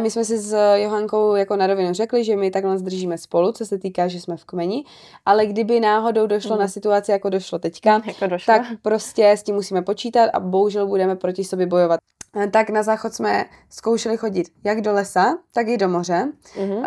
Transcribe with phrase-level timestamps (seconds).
[0.00, 3.66] My jsme si s Johankou jako na rovinu řekli, že my takhle zdržíme spolu, co
[3.66, 4.84] se týká, že jsme v kmeni,
[5.26, 6.60] ale kdyby náhodou došlo mm.
[6.60, 8.54] na situaci, jako došlo teďka, jako došlo.
[8.54, 12.00] tak prostě s tím musíme počítat a bohužel budeme proti sobě bojovat.
[12.50, 16.32] Tak na záchod jsme zkoušeli chodit jak do lesa, tak i do moře.
[16.56, 16.82] Mm-hmm.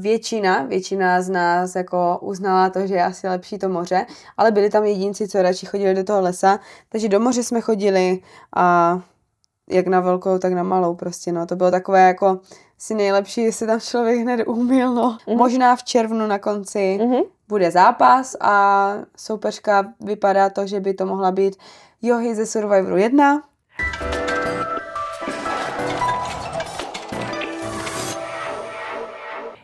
[0.00, 4.06] Většina, většina z nás jako uznala to, že je asi lepší to moře,
[4.36, 8.22] ale byli tam jedinci, co radši chodili do toho lesa, takže do moře jsme chodili
[8.56, 9.00] a
[9.70, 11.46] jak na velkou, tak na malou prostě, no.
[11.46, 12.40] To bylo takové jako
[12.78, 15.18] si nejlepší, jestli tam člověk hned umil, no.
[15.26, 15.36] Mm-hmm.
[15.36, 17.24] Možná v červnu na konci mm-hmm.
[17.48, 21.56] bude zápas a soupeřka vypadá to, že by to mohla být
[22.02, 23.42] Johy ze Survivoru 1.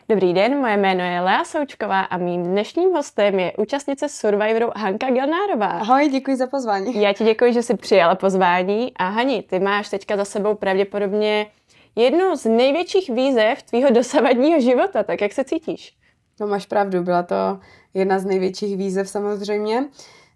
[0.08, 5.10] Dobrý den, moje jméno je Lea Součková a mým dnešním hostem je účastnice Survivoru Hanka
[5.10, 5.66] Gelnárová.
[5.66, 7.02] Ahoj, děkuji za pozvání.
[7.02, 8.92] Já ti děkuji, že jsi přijala pozvání.
[8.96, 11.46] A Hani, ty máš teďka za sebou pravděpodobně
[11.96, 15.96] jednu z největších výzev tvýho dosavadního života, tak jak se cítíš?
[16.40, 17.58] No máš pravdu, byla to
[17.94, 19.84] jedna z největších výzev samozřejmě.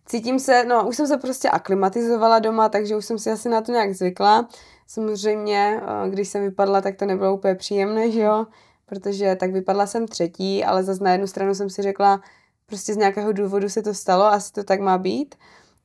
[0.06, 3.60] Cítím se, no už jsem se prostě aklimatizovala doma, takže už jsem si asi na
[3.60, 4.48] to nějak zvykla.
[4.86, 8.46] Samozřejmě, eh, když jsem vypadla, tak to nebylo úplně příjemné, že jo
[8.88, 12.20] protože tak vypadla jsem třetí, ale zase na jednu stranu jsem si řekla,
[12.66, 15.34] prostě z nějakého důvodu se to stalo, asi to tak má být.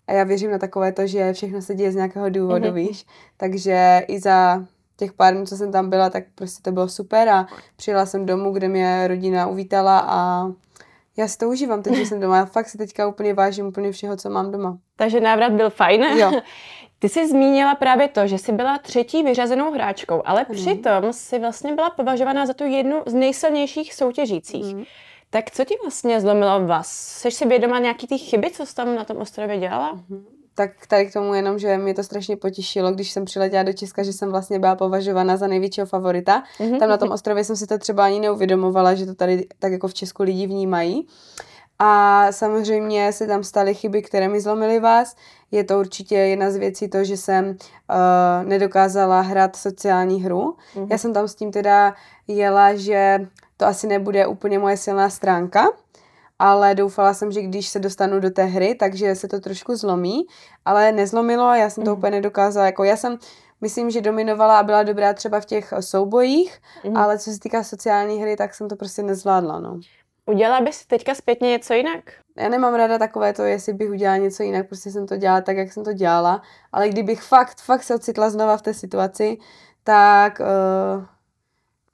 [0.07, 2.73] A já věřím na takové to, že všechno se děje z nějakého důvodu, mm-hmm.
[2.73, 3.05] víš.
[3.37, 4.65] Takže i za
[4.97, 8.25] těch pár dnů, co jsem tam byla, tak prostě to bylo super a přijela jsem
[8.25, 10.51] domů, kde mě rodina uvítala a
[11.17, 12.45] já si to užívám teď, že jsem doma.
[12.45, 14.77] Fakt si teďka úplně vážím úplně všeho, co mám doma.
[14.95, 16.03] Takže návrat byl fajn.
[16.03, 16.31] Jo.
[17.03, 20.55] Ty jsi zmínila právě to, že jsi byla třetí vyřazenou hráčkou, ale mm.
[20.55, 24.75] přitom jsi vlastně byla považovaná za tu jednu z nejsilnějších soutěžících.
[24.75, 24.83] Mm.
[25.29, 26.87] Tak co ti vlastně zlomilo vás?
[27.17, 29.99] Jsi si vědoma nějaký ty chyby, co jsi tam na tom ostrově dělala?
[30.09, 30.25] Mm.
[30.55, 34.03] Tak tady k tomu jenom, že mě to strašně potěšilo, když jsem přiletěla do Česka,
[34.03, 36.43] že jsem vlastně byla považovaná za největšího favorita.
[36.59, 36.79] Mm-hmm.
[36.79, 39.87] Tam na tom ostrově jsem si to třeba ani neuvědomovala, že to tady tak jako
[39.87, 41.07] v Česku lidi vnímají.
[41.85, 45.15] A samozřejmě se tam staly chyby, které mi zlomily vás.
[45.51, 47.55] Je to určitě jedna z věcí to, že jsem uh,
[48.49, 50.55] nedokázala hrát sociální hru.
[50.75, 50.87] Mm-hmm.
[50.89, 51.93] Já jsem tam s tím teda
[52.27, 53.27] jela, že
[53.57, 55.67] to asi nebude úplně moje silná stránka,
[56.39, 60.25] ale doufala jsem, že když se dostanu do té hry, takže se to trošku zlomí,
[60.65, 61.97] ale nezlomilo, já jsem to mm-hmm.
[61.97, 63.17] úplně nedokázala, jako já jsem
[63.61, 67.01] myslím, že dominovala a byla dobrá třeba v těch soubojích, mm-hmm.
[67.01, 69.79] ale co se týká sociální hry, tak jsem to prostě nezvládla, no.
[70.25, 72.11] Udělala bys teďka zpětně něco jinak?
[72.37, 75.57] Já nemám ráda takové to, jestli bych udělala něco jinak, prostě jsem to dělala tak,
[75.57, 76.41] jak jsem to dělala,
[76.71, 79.37] ale kdybych fakt, fakt se ocitla znova v té situaci,
[79.83, 81.05] tak uh,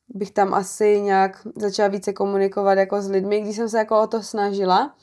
[0.09, 4.07] bych tam asi nějak začala více komunikovat jako s lidmi, když jsem se jako o
[4.07, 4.95] to snažila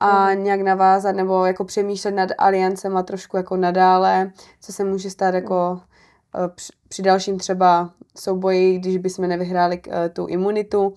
[0.00, 0.44] a mm.
[0.44, 5.34] nějak navázat nebo jako přemýšlet nad aliancem a trošku jako nadále, co se může stát
[5.34, 5.80] jako
[6.38, 10.94] uh, při, při dalším třeba souboji, když bychom nevyhráli uh, tu imunitu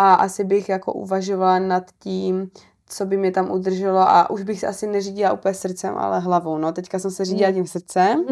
[0.00, 2.50] a asi bych jako uvažovala nad tím,
[2.86, 6.58] co by mě tam udrželo a už bych se asi neřídila úplně srdcem, ale hlavou.
[6.58, 8.24] No, teďka jsem se řídila tím srdcem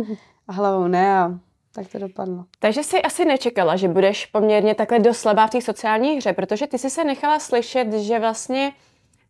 [0.49, 1.38] a hlavou ne a
[1.75, 2.44] tak to dopadlo.
[2.59, 6.66] Takže jsi asi nečekala, že budeš poměrně takhle dost slabá v té sociální hře, protože
[6.66, 8.72] ty jsi se nechala slyšet, že vlastně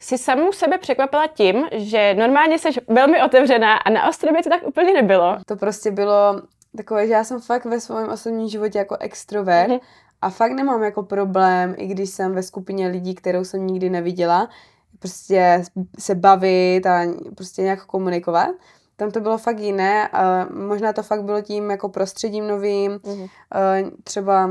[0.01, 4.67] si samou sebe překvapila tím, že normálně jsi velmi otevřená a na ostrově to tak
[4.67, 5.37] úplně nebylo.
[5.47, 6.43] To prostě bylo
[6.77, 9.81] takové, že já jsem fakt ve svém osobním životě jako extrovert mm-hmm.
[10.27, 14.49] A fakt nemám jako problém, i když jsem ve skupině lidí, kterou jsem nikdy neviděla,
[14.99, 15.63] prostě
[15.99, 17.03] se bavit a
[17.35, 18.49] prostě nějak komunikovat.
[18.97, 20.09] Tam to bylo fakt jiné.
[20.09, 22.93] A možná to fakt bylo tím jako prostředím novým.
[22.93, 23.29] Mm-hmm.
[24.05, 24.51] Třeba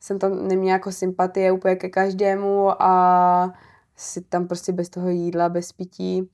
[0.00, 3.54] jsem tam neměla jako sympatie úplně ke každému a
[3.96, 6.28] si tam prostě bez toho jídla, bez pití.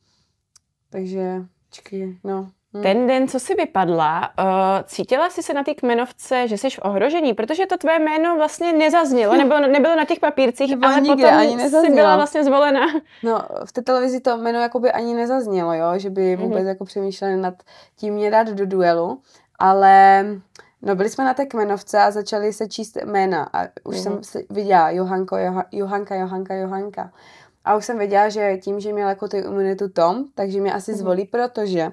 [0.91, 2.51] Takže, čekaj, no.
[2.79, 2.83] Hmm.
[2.83, 4.45] Ten den, co jsi vypadla, uh,
[4.85, 7.35] cítila jsi se na té kmenovce, že jsi v ohrožení?
[7.35, 11.39] Protože to tvé jméno vlastně nezaznělo, nebylo, nebylo na těch papírcích, nebylo ale nikde, potom
[11.39, 12.81] ani jsi byla vlastně zvolena.
[13.23, 15.87] No, v té televizi to jméno jakoby ani nezaznělo, jo?
[15.97, 16.45] že by mhm.
[16.45, 16.69] vůbec mm-hmm.
[16.69, 17.55] jako přemýšleli nad
[17.97, 19.21] tím mě dát do duelu,
[19.59, 20.25] ale
[20.83, 24.21] no byli jsme na té kmenovce a začali se číst jména a už mm-hmm.
[24.21, 27.13] jsem viděla Johanko, Joha, Johanka, Johanka, Johanka.
[27.65, 30.93] A už jsem věděla, že tím, že měl jako tu imunitu Tom, takže mě asi
[30.93, 30.97] mm-hmm.
[30.97, 31.93] zvolí, protože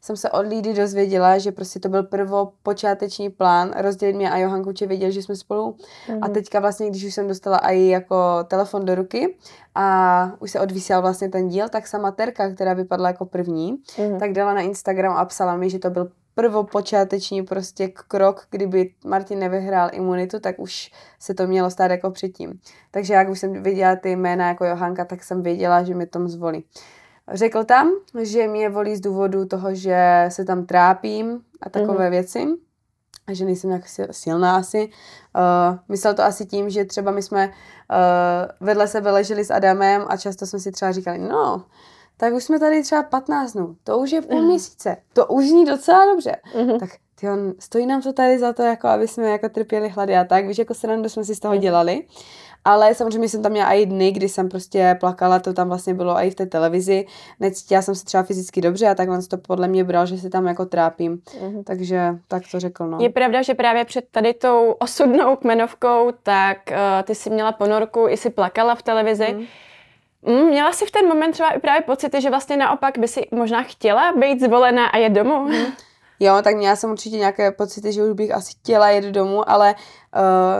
[0.00, 4.72] jsem se od Lídy dozvěděla, že prostě to byl prvopočáteční plán rozdělit mě a Johanku,
[4.72, 5.76] či věděl, že jsme spolu.
[6.08, 6.18] Mm-hmm.
[6.22, 9.36] A teďka vlastně, když už jsem dostala i jako telefon do ruky
[9.74, 14.18] a už se odvysílal vlastně ten díl, tak sama Terka, která vypadla jako první, mm-hmm.
[14.18, 19.38] tak dala na Instagram a psala mi, že to byl prvopočáteční prostě krok, kdyby Martin
[19.38, 20.90] nevyhrál imunitu, tak už
[21.20, 22.60] se to mělo stát jako předtím.
[22.90, 26.28] Takže jak už jsem viděla ty jména jako Johanka, tak jsem věděla, že mi tom
[26.28, 26.64] zvolí.
[27.32, 27.90] Řekl tam,
[28.22, 32.10] že mě volí z důvodu toho, že se tam trápím a takové mm-hmm.
[32.10, 32.46] věci.
[33.26, 34.88] a že nejsem nějak silná asi.
[34.88, 40.04] Uh, myslel to asi tím, že třeba my jsme uh, vedle sebe leželi s Adamem
[40.08, 41.64] a často jsme si třeba říkali, no,
[42.16, 44.48] tak už jsme tady třeba 15 dnů, to už je půl mhm.
[44.48, 46.36] měsíce, to už zní docela dobře.
[46.54, 46.78] Mm-hmm.
[46.78, 46.90] Tak
[47.20, 50.46] tyjo, stojí nám to tady za to, jako aby jsme jako trpěli hlady a tak,
[50.46, 51.60] víš, jako srandu jsme si z toho mhm.
[51.60, 52.04] dělali.
[52.66, 56.18] Ale samozřejmě jsem tam měla i dny, kdy jsem prostě plakala, to tam vlastně bylo
[56.18, 57.06] i v té televizi.
[57.40, 60.46] Necítila jsem se třeba fyzicky dobře a takhle to podle mě bral, že si tam
[60.46, 61.16] jako trápím.
[61.16, 61.64] Mm-hmm.
[61.64, 62.98] Takže tak to řekl, no.
[63.00, 68.06] Je pravda, že právě před tady tou osudnou kmenovkou, tak uh, ty si měla ponorku,
[68.08, 69.34] i si plakala v televizi.
[69.34, 69.46] Mm.
[70.34, 73.28] Mm, měla jsi v ten moment třeba i právě pocity, že vlastně naopak by si
[73.30, 75.44] možná chtěla být zvolená a jet domů?
[75.44, 75.54] Mm.
[76.20, 79.74] Jo, tak měla jsem určitě nějaké pocity, že už bych asi chtěla jet domů, ale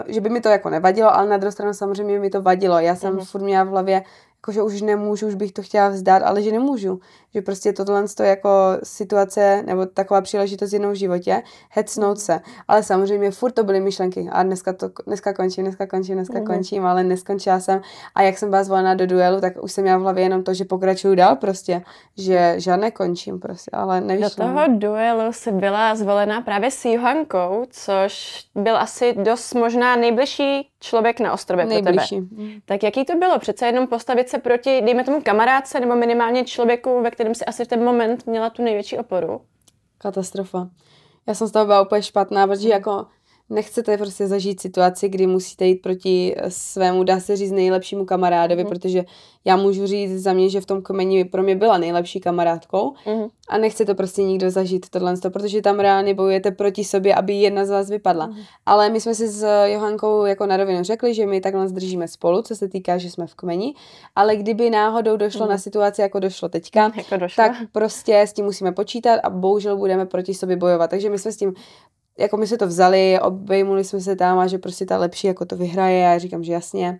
[0.05, 2.79] uh, že by mi to jako nevadilo, ale na druhou stranu samozřejmě mi to vadilo.
[2.79, 3.25] Já jsem mm-hmm.
[3.25, 4.03] furt měla v hlavě,
[4.37, 7.01] jako, že už nemůžu, už bych to chtěla vzdát, ale že nemůžu.
[7.35, 8.49] Že prostě tohle je jako
[8.83, 12.41] situace nebo taková příležitost jednou v životě, hecnout se.
[12.69, 16.47] Ale samozřejmě furt to byly myšlenky a dneska, to, dneska končím, dneska končím, dneska mm-hmm.
[16.47, 17.81] končím, ale neskončila jsem.
[18.15, 20.55] A jak jsem byla zvolená do duelu, tak už jsem měla v hlavě jenom to,
[20.55, 21.83] že pokračuju dál prostě,
[22.17, 24.25] že žádné končím prostě, ale nevíš.
[24.25, 30.69] Do toho duelu si byla zvolená právě s Johankou, což byl asi dost možná nejbližší
[30.81, 32.21] člověk na ostrově Nejbližší.
[32.21, 32.61] pro tebe.
[32.65, 33.39] Tak jaký to bylo?
[33.39, 37.65] Přece jenom postavit se proti, dejme tomu kamarádce nebo minimálně člověku, ve kterém si asi
[37.65, 39.41] v ten moment měla tu největší oporu?
[39.99, 40.71] Katastrofa.
[41.27, 43.07] Já jsem z toho byla úplně špatná, protože jako
[43.51, 48.69] nechcete prostě zažít situaci, kdy musíte jít proti svému, dá se říct, nejlepšímu kamarádovi, mm.
[48.69, 49.05] protože
[49.45, 53.27] já můžu říct za mě, že v tom kmeni pro mě byla nejlepší kamarádkou mm.
[53.49, 57.65] a nechce to prostě nikdo zažít tohle, protože tam reálně bojujete proti sobě, aby jedna
[57.65, 58.27] z vás vypadla.
[58.27, 58.37] Mm.
[58.67, 62.43] Ale my jsme si s Johankou jako na rovinu řekli, že my takhle zdržíme spolu,
[62.43, 63.75] co se týká, že jsme v kmeni,
[64.17, 65.51] ale kdyby náhodou došlo mm.
[65.51, 67.45] na situaci, jako došlo teďka, jako došlo.
[67.45, 70.91] tak prostě s tím musíme počítat a bohužel budeme proti sobě bojovat.
[70.91, 71.55] Takže my jsme s tím
[72.19, 75.45] jako my jsme to vzali, obejmuli jsme se tam a že prostě ta lepší jako
[75.45, 76.99] to vyhraje a já říkám, že jasně.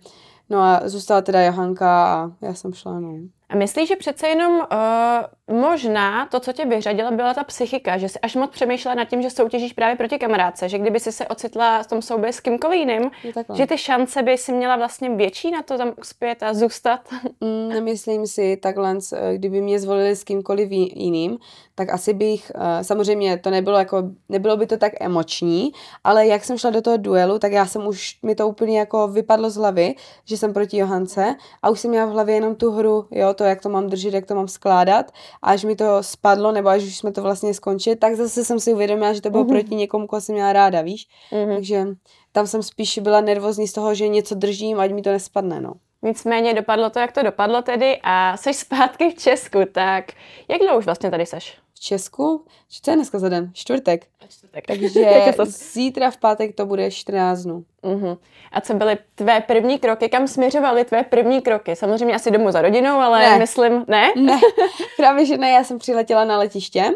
[0.49, 3.36] No a zůstala teda Johanka a já jsem šla, no.
[3.49, 8.09] A myslíš, že přece jenom uh, možná to, co tě vyřadilo, byla ta psychika, že
[8.09, 11.27] jsi až moc přemýšlela nad tím, že soutěžíš právě proti kamarádce, že kdyby si se
[11.27, 13.11] ocitla v tom souboji s kýmkoliv jiným,
[13.53, 16.99] že ty šance by si měla vlastně větší na to tam uspět a zůstat?
[17.41, 18.97] Mm, nemyslím si takhle,
[19.35, 21.37] kdyby mě zvolili s kýmkoliv jiným,
[21.75, 25.71] tak asi bych, uh, samozřejmě to nebylo jako, nebylo by to tak emoční,
[26.03, 29.07] ale jak jsem šla do toho duelu, tak já jsem už, mi to úplně jako
[29.07, 29.95] vypadlo z hlavy,
[30.25, 33.43] že jsem proti Johance a už jsem měla v hlavě jenom tu hru, jo, to,
[33.43, 35.11] jak to mám držet, jak to mám skládat.
[35.41, 38.59] A až mi to spadlo, nebo až už jsme to vlastně skončili, tak zase jsem
[38.59, 39.49] si uvědomila, že to bylo mm-hmm.
[39.49, 41.07] proti někomu, koho jsem měla ráda, víš?
[41.31, 41.55] Mm-hmm.
[41.55, 41.85] Takže
[42.31, 45.73] tam jsem spíš byla nervózní z toho, že něco držím, ať mi to nespadne, no.
[46.01, 50.05] Nicméně dopadlo to, jak to dopadlo tedy a jsi zpátky v Česku, tak
[50.47, 51.57] jak dlouho už vlastně tady seš?
[51.77, 52.45] V Česku.
[52.81, 53.49] Co je dneska za den?
[53.53, 54.05] Čtvrtek.
[54.29, 54.67] Čtvrtek.
[54.67, 54.89] Takže
[55.45, 57.63] zítra v pátek to bude 14 dnů.
[57.83, 58.17] Uh-huh.
[58.51, 60.09] A co byly tvé první kroky?
[60.09, 61.75] Kam směřovaly tvé první kroky?
[61.75, 63.39] Samozřejmě asi domů za rodinou, ale ne.
[63.39, 64.07] myslím, ne?
[64.15, 64.39] Ne,
[64.97, 65.51] právě že ne.
[65.51, 66.91] Já jsem přiletěla na letiště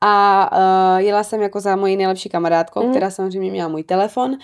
[0.00, 2.90] a uh, jela jsem jako za mojí nejlepší kamarádkou, uh-huh.
[2.90, 4.36] která samozřejmě měla můj telefon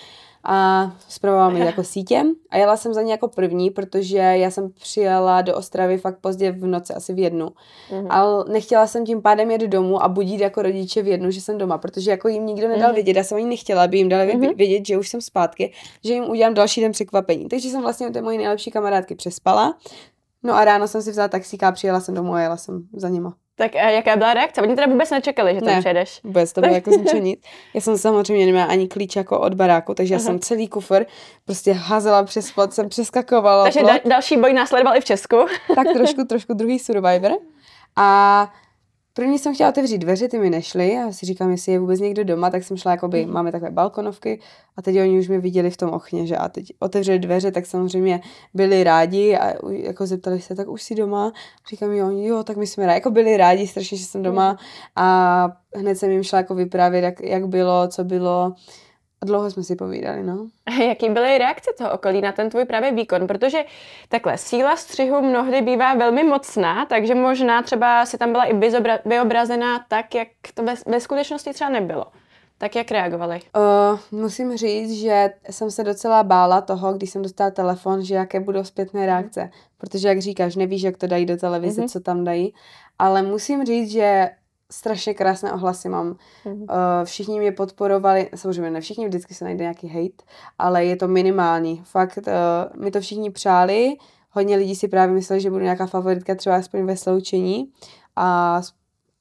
[0.43, 4.71] a zpravovala mi jako sítě a jela jsem za ní jako první, protože já jsem
[4.71, 7.47] přijela do Ostravy fakt pozdě v noci, asi v jednu.
[7.47, 8.07] Mm-hmm.
[8.09, 11.57] Ale nechtěla jsem tím pádem jet domů a budit jako rodiče v jednu, že jsem
[11.57, 12.93] doma, protože jako jim nikdo nedal mm-hmm.
[12.93, 14.55] vědět, já jsem ani nechtěla, aby jim dali mm-hmm.
[14.55, 15.73] vědět, že už jsem zpátky,
[16.03, 17.47] že jim udělám další den překvapení.
[17.47, 19.77] Takže jsem vlastně u té mojí nejlepší kamarádky přespala.
[20.43, 23.09] No a ráno jsem si vzala taxíka a přijela jsem domů a jela jsem za
[23.09, 23.35] nima.
[23.55, 24.61] Tak a jaká byla reakce?
[24.61, 26.19] Oni teda vůbec nečekali, že tam ne, přijedeš.
[26.23, 27.37] vůbec, to bylo jako zničení.
[27.73, 31.05] Já jsem samozřejmě neměla ani klíč jako od baráku, takže já jsem celý kufr
[31.45, 35.37] prostě házela přes plot, jsem přeskakovala Takže da- další boj následoval i v Česku.
[35.75, 37.31] tak trošku, trošku druhý Survivor.
[37.95, 38.53] A
[39.15, 40.97] První jsem chtěla otevřít dveře, ty mi nešly.
[40.97, 43.33] A si říkám, jestli je vůbec někdo doma, tak jsem šla, jakoby, mm.
[43.33, 44.39] máme takové balkonovky.
[44.77, 47.65] A teď oni už mě viděli v tom okně, že a teď otevřeli dveře, tak
[47.65, 48.21] samozřejmě
[48.53, 51.31] byli rádi a jako zeptali se, tak už jsi doma?
[51.69, 54.57] Říkám, jo, jo, tak my jsme rádi, jako byli rádi strašně, že jsem doma.
[54.95, 58.53] A hned jsem jim šla jako vyprávět, jak, jak bylo, co bylo,
[59.23, 60.47] a dlouho jsme si povídali, no.
[60.65, 63.27] A jaký byly reakce toho okolí na ten tvůj právě výkon?
[63.27, 63.65] Protože
[64.09, 68.59] takhle, síla střihu mnohdy bývá velmi mocná, takže možná třeba si tam byla i
[69.05, 72.05] vyobrazená tak, jak to ve, ve skutečnosti třeba nebylo.
[72.57, 73.39] Tak jak reagovali?
[73.55, 78.39] Uh, musím říct, že jsem se docela bála toho, když jsem dostala telefon, že jaké
[78.39, 79.43] budou zpětné reakce.
[79.43, 79.49] Mm.
[79.77, 81.89] Protože jak říkáš, nevíš, jak to dají do televize, mm-hmm.
[81.89, 82.53] co tam dají.
[82.99, 84.29] Ale musím říct, že
[84.73, 86.15] strašně krásné ohlasy mám.
[86.45, 86.65] Mm-hmm.
[87.03, 90.23] Všichni mě podporovali, samozřejmě ne všichni, vždycky se najde nějaký hate,
[90.59, 91.81] ale je to minimální.
[91.85, 93.95] Fakt uh, mi to všichni přáli,
[94.31, 97.71] hodně lidí si právě mysleli, že budu nějaká favoritka třeba aspoň ve sloučení
[98.15, 98.61] a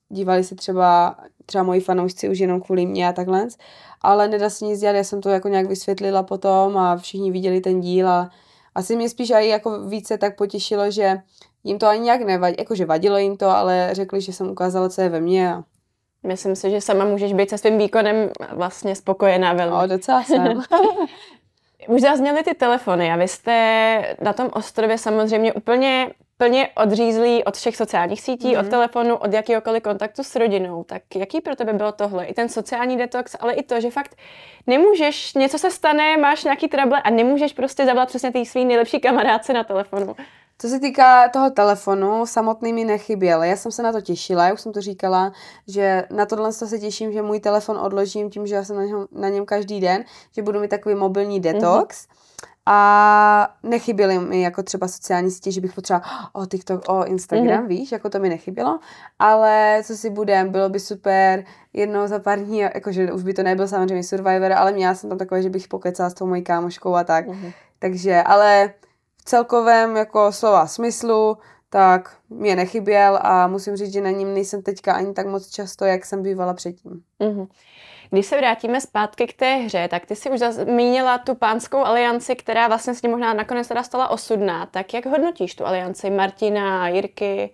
[0.09, 1.17] dívali se třeba,
[1.47, 3.47] třeba moji fanoušci už jenom kvůli mě a takhle.
[4.01, 7.61] ale nedá se nic dělat, já jsem to jako nějak vysvětlila potom a všichni viděli
[7.61, 8.31] ten díl a
[8.75, 11.23] asi mě spíš i jako více tak potěšilo, že
[11.65, 15.03] jim to ani nějak nevadí, jakože vadilo jim to, ale řekli, že jsem ukázala, co
[15.03, 15.63] je ve mně a
[16.27, 19.77] Myslím si, že sama můžeš být se svým výkonem vlastně spokojená velmi.
[19.77, 20.63] No, docela jsem.
[21.89, 27.57] Už zazněly ty telefony a vy jste na tom ostrově samozřejmě úplně plně odřízlí od
[27.57, 28.61] všech sociálních sítí, mm-hmm.
[28.61, 30.85] od telefonu, od jakéhokoliv kontaktu s rodinou.
[30.85, 32.25] Tak jaký pro tebe bylo tohle?
[32.25, 34.17] I ten sociální detox, ale i to, že fakt
[34.67, 39.01] nemůžeš, něco se stane, máš nějaký trable a nemůžeš prostě zavolat přesně ty svý nejlepší
[39.01, 40.17] kamarádce na telefonu.
[40.63, 43.43] Co se týká toho telefonu, samotný mi nechyběl.
[43.43, 45.33] Já jsem se na to těšila, já už jsem to říkala,
[45.69, 49.07] že na tohle se těším, že můj telefon odložím tím, že já jsem na něm,
[49.13, 50.05] na něm každý den,
[50.35, 52.07] že budu mít takový mobilní detox.
[52.07, 52.43] Mm-hmm.
[52.67, 57.11] A nechyběly mi jako třeba sociální sítě, že bych potřebovala o oh, TikTok, o oh,
[57.11, 57.69] Instagram, mm-hmm.
[57.69, 58.79] víš, jako to mi nechybělo.
[59.19, 63.43] Ale co si budem, bylo by super jednou za pár dní, jakože už by to
[63.43, 66.95] nebyl samozřejmě Survivor, ale měla jsem tam takové, že bych pokecala s tou mojí kámoškou
[66.95, 67.29] a tak.
[67.29, 67.53] Mm-hmm.
[67.79, 68.71] Takže, ale
[69.23, 71.39] v celkovém jako slova smyslu,
[71.71, 75.85] tak mě nechyběl a musím říct, že na ním nejsem teďka ani tak moc často,
[75.85, 77.03] jak jsem bývala předtím.
[77.21, 77.49] Mm-hmm.
[78.11, 82.37] Když se vrátíme zpátky k té hře, tak ty si už zmínila tu pánskou alianci,
[82.37, 84.67] která vlastně s ní možná nakonec teda stala osudná.
[84.67, 87.51] Tak jak hodnotíš tu alianci Martina, Jirky?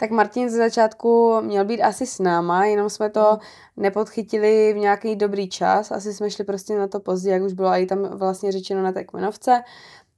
[0.00, 3.40] Tak Martin ze začátku měl být asi s náma, jenom jsme to hmm.
[3.76, 5.90] nepodchytili v nějaký dobrý čas.
[5.90, 8.92] Asi jsme šli prostě na to pozdě, jak už bylo i tam vlastně řečeno na
[8.92, 9.62] té kmenovce.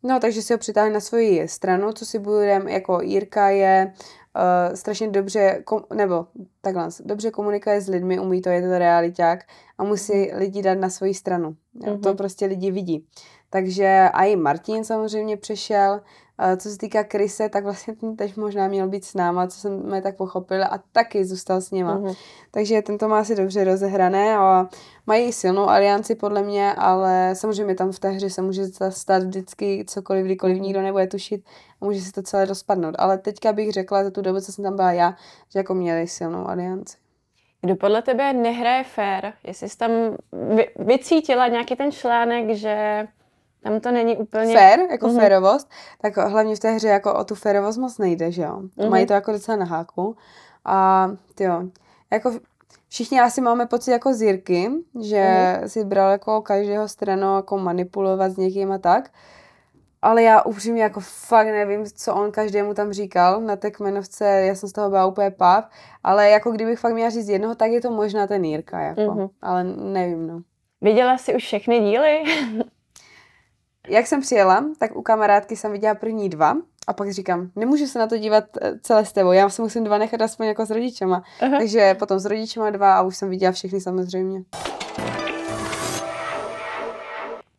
[0.02, 4.75] No, takže si ho přitáhli na svoji stranu, co si budeme, jako Jirka je uh,
[4.75, 6.26] strašně dobře, kom, nebo
[6.61, 9.45] takhle, dobře komunikuje s lidmi, umí to, je to realiták
[9.78, 11.57] a musí lidi dát na svoji stranu.
[11.81, 12.00] Mm-hmm.
[12.00, 13.07] To prostě lidi vidí.
[13.50, 16.00] Takže a i Martin samozřejmě přešel,
[16.57, 20.02] co se týká Krise, tak vlastně ten teď možná měl být s náma, co jsme
[20.02, 21.99] tak pochopili a taky zůstal s nima.
[21.99, 22.17] Uh-huh.
[22.50, 24.69] Takže tento má asi dobře rozehrané a
[25.09, 29.85] mají silnou alianci podle mě, ale samozřejmě tam v té hře se může stát vždycky
[29.88, 31.45] cokoliv, kdykoliv nikdo nebude tušit
[31.81, 32.95] a může se to celé rozpadnout.
[32.99, 35.15] Ale teďka bych řekla za tu dobu, co jsem tam byla já,
[35.53, 36.97] že jako měli silnou alianci.
[37.61, 39.33] Kdo podle tebe nehraje fair?
[39.45, 39.91] Jestli jsi tam
[40.77, 43.07] vycítila nějaký ten článek, že
[43.62, 44.55] tam to není úplně...
[44.55, 45.21] Fair, jako mm-hmm.
[45.21, 45.71] férovost,
[46.03, 48.61] tak hlavně v té hře jako o tu férovost moc nejde, že jo.
[48.61, 48.91] Mm-hmm.
[48.91, 50.17] Mají to jako docela na háku.
[50.65, 51.09] A
[51.41, 51.62] jo,
[52.12, 52.31] jako
[52.88, 55.64] všichni asi máme pocit jako zírky, že mm-hmm.
[55.64, 59.11] si bral jako každého stranu jako manipulovat s někým a tak.
[60.02, 64.54] Ale já upřímně jako fakt nevím, co on každému tam říkal na té kmenovce, já
[64.54, 65.68] jsem z toho byla úplně pav,
[66.04, 69.00] ale jako kdybych fakt měla říct jednoho, tak je to možná ten Jirka, jako.
[69.00, 69.30] Mm-hmm.
[69.42, 70.40] ale nevím, no.
[70.80, 72.23] Viděla jsi už všechny díly?
[73.88, 76.57] jak jsem přijela, tak u kamarádky jsem viděla první dva
[76.88, 79.85] a pak říkám, nemůžu se na to dívat eh, celé s tebou, já si musím
[79.85, 81.23] dva nechat aspoň jako s rodičema.
[81.40, 81.59] Aha.
[81.59, 84.42] Takže potom s rodičema dva a už jsem viděla všechny samozřejmě.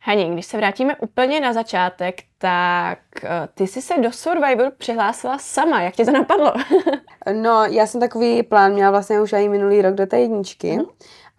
[0.01, 5.37] Hani, když se vrátíme úplně na začátek, tak eh, ty jsi se do Survivor přihlásila
[5.37, 5.81] sama.
[5.81, 6.53] Jak tě to napadlo?
[7.41, 10.77] no, já jsem takový plán měla vlastně už i minulý rok do té jedničky.
[10.77, 10.89] Uh-huh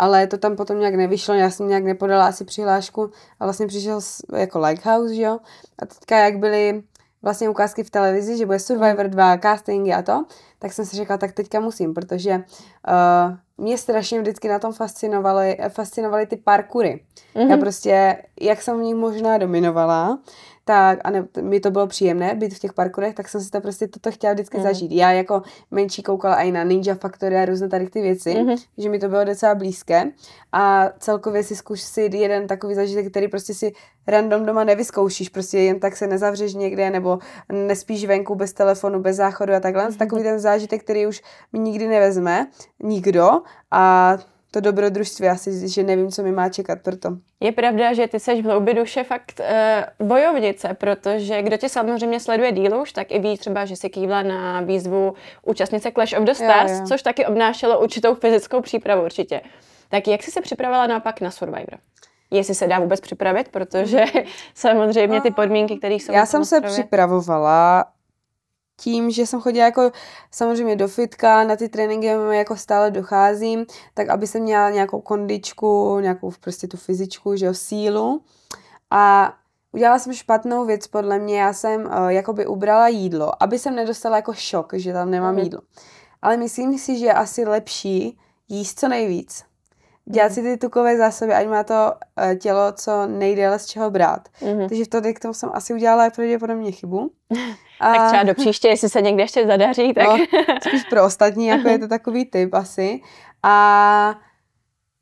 [0.00, 4.00] ale to tam potom nějak nevyšlo, já jsem nějak nepodala asi přihlášku a vlastně přišel
[4.36, 5.38] jako Likehouse, že jo,
[5.78, 6.82] a teďka jak byly
[7.22, 10.24] vlastně ukázky v televizi, že bude Survivor 2, castingy a to,
[10.58, 15.58] tak jsem si řekla, tak teďka musím, protože uh, mě strašně vždycky na tom fascinovaly,
[15.68, 17.04] fascinovaly ty parkury.
[17.34, 17.50] Mm-hmm.
[17.50, 20.18] Já prostě, jak jsem v nich možná dominovala,
[20.64, 23.60] tak a ne, mi to bylo příjemné být v těch parkourech, tak jsem si to
[23.60, 24.62] prostě toto chtěla vždycky mm.
[24.62, 24.92] zažít.
[24.92, 28.64] Já jako menší koukala i na Ninja Factory a různé tady ty věci, mm-hmm.
[28.78, 30.10] že mi to bylo docela blízké
[30.52, 33.72] a celkově si zkusit jeden takový zažitek, který prostě si
[34.06, 37.18] random doma nevyzkoušíš, prostě jen tak se nezavřeš někde nebo
[37.52, 39.88] nespíš venku bez telefonu, bez záchodu a takhle.
[39.88, 39.98] Mm-hmm.
[39.98, 42.46] Takový ten zážitek, který už mi nikdy nevezme
[42.82, 43.30] nikdo
[43.70, 44.16] a
[44.50, 47.16] to dobrodružství, asi, že nevím, co mi má čekat proto.
[47.40, 52.20] Je pravda, že ty seš v hloubi duše fakt uh, bojovnice, protože kdo tě samozřejmě
[52.20, 55.14] sleduje díl už, tak i ví třeba, že si kývla na výzvu
[55.46, 56.86] účastnice Clash of the Stars, jo, jo.
[56.86, 59.40] což taky obnášelo určitou fyzickou přípravu určitě.
[59.88, 61.78] Tak jak jsi se připravila naopak na Survivor?
[62.30, 64.04] Jestli se dá vůbec připravit, protože
[64.54, 66.12] samozřejmě ty podmínky, které jsou...
[66.12, 67.84] Já jsem se připravovala
[68.80, 69.90] tím, že jsem chodila jako
[70.30, 76.00] samozřejmě do fitka, na ty tréninky jako stále docházím, tak aby jsem měla nějakou kondičku,
[76.00, 78.22] nějakou prostě tu fyzičku, že jo, sílu.
[78.90, 79.34] A
[79.72, 84.16] udělala jsem špatnou věc podle mě, já jsem uh, jakoby ubrala jídlo, aby jsem nedostala
[84.16, 85.38] jako šok, že tam nemám mm.
[85.38, 85.60] jídlo.
[86.22, 88.18] Ale myslím si, že je asi lepší
[88.48, 89.49] jíst co nejvíc
[90.04, 94.28] dělat si ty tukové zásoby, ať má to uh, tělo co nejdéle z čeho brát.
[94.40, 94.68] Mm-hmm.
[94.68, 97.10] Takže v to, k tomu jsem asi udělala pravděpodobně chybu.
[97.80, 97.92] A...
[97.94, 100.06] tak třeba do příště, jestli se někde ještě zadaří, tak...
[100.06, 100.18] No,
[100.68, 103.00] spíš pro ostatní, jako je to takový typ asi.
[103.42, 104.14] A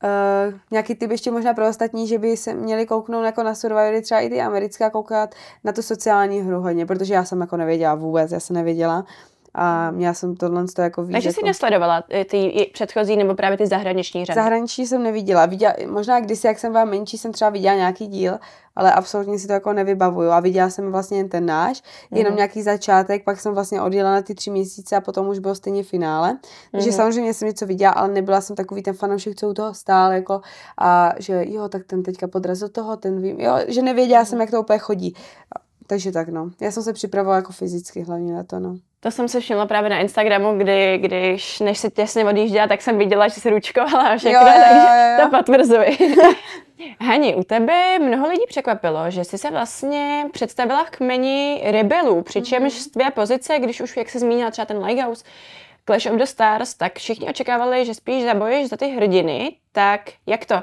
[0.05, 4.03] Uh, nějaký typ ještě možná pro ostatní, že by se měli kouknout jako na Survivory,
[4.03, 7.57] třeba i ty americké, a koukat na tu sociální hru hodně, protože já jsem jako
[7.57, 9.05] nevěděla vůbec, já jsem nevěděla.
[9.61, 11.13] A měla jsem tohle to jako víc.
[11.13, 11.41] Takže jako...
[11.41, 14.35] jsi nesledovala eh, ty předchozí nebo právě ty zahraniční řady?
[14.35, 15.47] Zahraniční jsem neviděla.
[15.47, 18.39] Viděla, možná kdysi, jak jsem byla menší, jsem třeba viděla nějaký díl,
[18.77, 20.31] ale absolutně si to jako nevybavuju.
[20.31, 22.17] A viděla jsem vlastně jen ten náš, mm-hmm.
[22.17, 25.55] jenom nějaký začátek, pak jsem vlastně odjela na ty tři měsíce a potom už bylo
[25.55, 26.39] stejně finále.
[26.73, 26.97] Takže mm-hmm.
[26.97, 30.41] samozřejmě jsem něco viděla, ale nebyla jsem takový ten fanoušek, co u toho stál, jako
[30.81, 34.27] a že jo, tak ten teďka podrazil toho, ten vím, jo, že nevěděla mm-hmm.
[34.29, 35.15] jsem, jak to úplně chodí.
[35.87, 36.51] Takže tak no.
[36.61, 38.77] Já jsem se připravovala jako fyzicky hlavně na to, no.
[39.01, 42.99] To jsem se všimla právě na Instagramu, kdy, když než se těsně odjížděla, tak jsem
[42.99, 45.31] viděla, že se ručkovala a všechno, jo, jo, takže jo, jo.
[45.31, 45.99] to potvrzuji.
[47.01, 52.73] Hani, u tebe mnoho lidí překvapilo, že jsi se vlastně představila v kmeni rebelů, přičemž
[52.73, 52.93] mm-hmm.
[52.93, 55.25] tvé pozice, když už, jak se zmínila třeba ten Lighthouse,
[55.87, 60.45] Clash of the Stars, tak všichni očekávali, že spíš zabojíš za ty hrdiny, tak jak
[60.45, 60.55] to?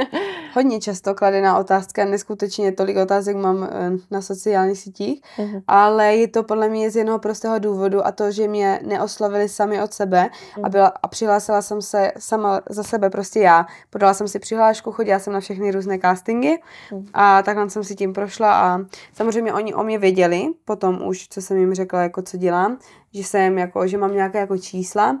[0.54, 5.62] Hodně často kladená otázka, neskutečně tolik otázek mám eh, na sociálních sítích, uh-huh.
[5.66, 9.82] ale je to podle mě z jednoho prostého důvodu a to, že mě neoslovili sami
[9.82, 10.66] od sebe uh-huh.
[10.66, 13.66] a, byla, a přihlásila jsem se sama za sebe prostě já.
[13.90, 16.58] Podala jsem si přihlášku, chodila jsem na všechny různé castingy
[16.90, 17.06] uh-huh.
[17.14, 18.80] a takhle jsem si tím prošla a
[19.12, 22.78] samozřejmě oni o mě věděli, potom už, co jsem jim řekla, jako co dělám,
[23.14, 25.18] že jsem jako, že mám nějaké jako čísla.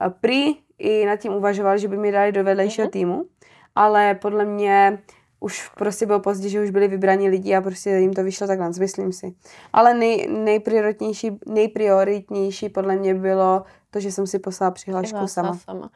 [0.00, 2.90] A prý i nad tím uvažoval, že by mi dali do vedlejšího mm-hmm.
[2.90, 3.24] týmu,
[3.74, 4.98] ale podle mě
[5.40, 8.70] už prostě bylo pozdě, že už byli vybraní lidi a prostě jim to vyšlo takhle,
[8.80, 9.34] myslím si.
[9.72, 15.54] Ale nej, nejprioritnější, nejprioritnější podle mě bylo to, že jsem si poslala přihlášku sama.
[15.54, 15.90] sama.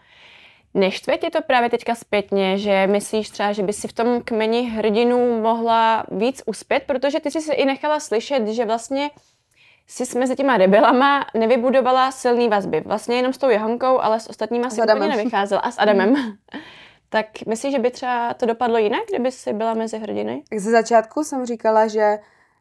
[0.75, 4.63] Neštve tě to právě teďka zpětně, že myslíš třeba, že by si v tom kmeni
[4.63, 9.11] hrdinů mohla víc uspět, protože ty jsi se i nechala slyšet, že vlastně
[9.93, 12.83] si mezi těma rebelama nevybudovala silný vazby.
[12.87, 15.61] Vlastně jenom s tou Johankou, ale s ostatníma si úplně nevycházela.
[15.61, 16.09] A s Adamem.
[16.09, 16.17] Mm.
[17.09, 20.43] tak myslíš, že by třeba to dopadlo jinak, kdyby si byla mezi hrdiny?
[20.57, 22.19] Ze začátku jsem říkala, že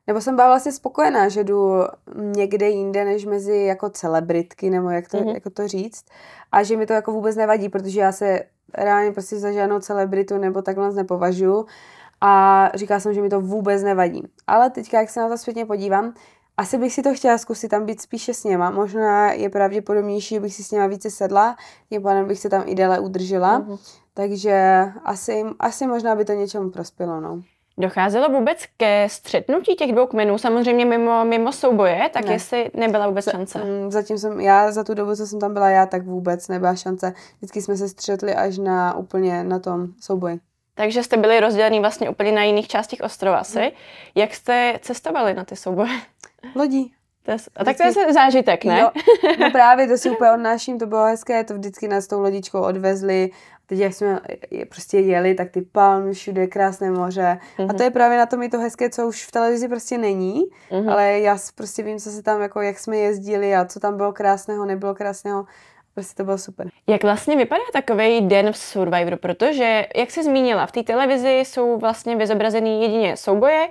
[0.08, 1.80] nebo jsem byla vlastně spokojená, že jdu
[2.16, 5.34] někde jinde, než mezi jako celebritky, nebo jak to, mm-hmm.
[5.34, 6.06] jako to říct.
[6.52, 10.38] A že mi to jako vůbec nevadí, protože já se reálně prostě za žádnou celebritu
[10.38, 11.66] nebo takhle nepovažuji.
[12.22, 14.24] A říkala jsem, že mi to vůbec nevadí.
[14.48, 16.14] Ale teďka, jak se na to zpětně podívám,
[16.58, 18.72] asi bych si to chtěla zkusit tam být spíše s něma.
[18.72, 21.56] Možná je pravděpodobnější, že bych si s něma více sedla,
[21.90, 23.60] tím pádem bych se tam i déle udržela.
[23.60, 23.80] Mm-hmm.
[24.14, 27.42] Takže asi, asi možná by to něčemu prospělo, no.
[27.78, 32.34] Docházelo vůbec ke střetnutí těch dvou kmenů, samozřejmě mimo, mimo souboje, tak ne.
[32.34, 33.64] jestli nebyla vůbec šance?
[33.64, 36.76] Mm, zatím jsem, já za tu dobu, co jsem tam byla já, tak vůbec nebyla
[36.76, 37.14] šance.
[37.38, 40.40] Vždycky jsme se střetli až na úplně na tom souboji.
[40.76, 43.60] Takže jste byli rozdělení vlastně úplně na jiných částích ostrova asi.
[43.60, 43.72] Hmm.
[44.16, 45.90] Jak jste cestovali na ty souboje?
[46.56, 46.94] Lodí.
[47.24, 48.80] To je, a tak to je zážitek, ne?
[48.80, 48.92] Jo,
[49.40, 53.30] no právě, to si úplně odnáším, to bylo hezké, to vždycky nás tou lodičkou odvezli.
[53.66, 54.20] Teď, jak jsme
[54.70, 57.40] prostě jeli, tak ty palmy všude, krásné moře.
[57.42, 57.64] Mm-hmm.
[57.64, 57.78] A mhm.
[57.78, 60.92] to je právě na tom i to hezké, co už v televizi prostě není, mm-hmm.
[60.92, 64.14] ale já prostě vím, co se tam, jako jak jsme jezdili a co tam bylo
[64.14, 65.46] krásného, nebylo krásného.
[65.94, 66.68] Prostě to bylo super.
[66.88, 69.18] Jak vlastně vypadá takový den v Survivoru?
[69.18, 73.70] Protože, jak jsi zmínila, v té televizi jsou vlastně vyzobrazený jedině souboje,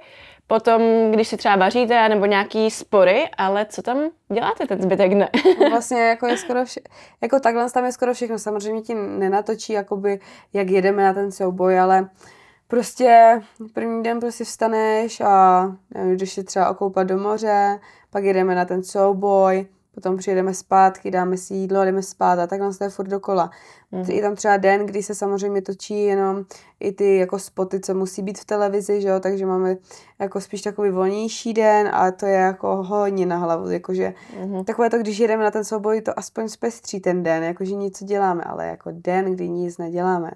[0.50, 3.98] potom, když si třeba vaříte, nebo nějaký spory, ale co tam
[4.32, 5.28] děláte ten zbytek dne?
[5.70, 6.80] vlastně jako je skoro vše,
[7.20, 8.38] jako takhle tam je skoro všechno.
[8.38, 10.20] Samozřejmě ti nenatočí, jakoby,
[10.52, 12.08] jak jedeme na ten souboj, ale
[12.68, 13.42] prostě
[13.74, 15.62] první den prostě vstaneš a
[15.94, 21.10] nevím, když si třeba okoupat do moře, pak jedeme na ten souboj, potom přijedeme zpátky,
[21.10, 23.50] dáme si jídlo, jdeme spát a tak nás to je furt dokola.
[23.92, 24.00] Mm.
[24.00, 26.44] Je tam třeba den, kdy se samozřejmě točí jenom
[26.80, 29.20] i ty jako spoty, co musí být v televizi, že jo?
[29.20, 29.76] takže máme
[30.18, 34.14] jako spíš takový volnější den a to je jako hodně na hlavu, jakože
[34.46, 34.64] mm.
[34.64, 38.42] takové to, když jedeme na ten souboj, to aspoň zpestří ten den, jakože něco děláme,
[38.44, 40.30] ale jako den, kdy nic neděláme,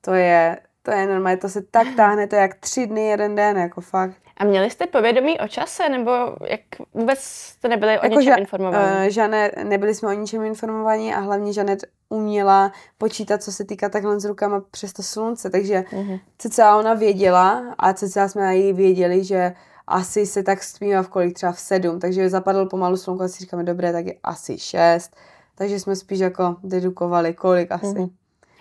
[0.00, 3.34] to je, to je normálně, to se tak táhne, to je jak tři dny, jeden
[3.34, 4.16] den, jako fakt.
[4.38, 6.10] A měli jste povědomí o čase, nebo
[6.48, 6.60] jak
[6.94, 9.06] vůbec jste nebyli o jako něčem ža- informovaní?
[9.06, 13.88] Uh, žane, nebyli jsme o ničem informovaní a hlavně Žanet uměla počítat, co se týká
[13.88, 16.20] takhle s rukama přes to slunce, takže uh-huh.
[16.38, 19.52] cca ona věděla a cca jsme i věděli, že
[19.86, 23.38] asi se tak stmívá v kolik, třeba v sedm, takže zapadl pomalu slunko a si
[23.38, 25.16] říkáme, dobré, tak je asi šest,
[25.54, 27.86] takže jsme spíš jako dedukovali, kolik asi.
[27.86, 28.10] Uh-huh.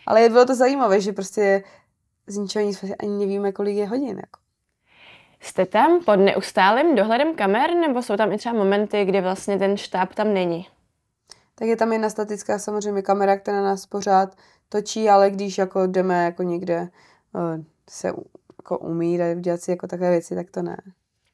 [0.07, 1.63] Ale bylo to zajímavé, že prostě
[2.27, 4.17] z ničeho nic ani nevíme, kolik je hodin.
[4.17, 4.46] Jako.
[5.39, 9.77] Jste tam pod neustálým dohledem kamer, nebo jsou tam i třeba momenty, kdy vlastně ten
[9.77, 10.67] štáb tam není?
[11.55, 14.37] Tak je tam jedna statická samozřejmě kamera, která nás pořád
[14.69, 16.89] točí, ale když jako jdeme jako někde
[17.33, 20.77] uh, se jako umít a dělat si jako takové věci, tak to ne.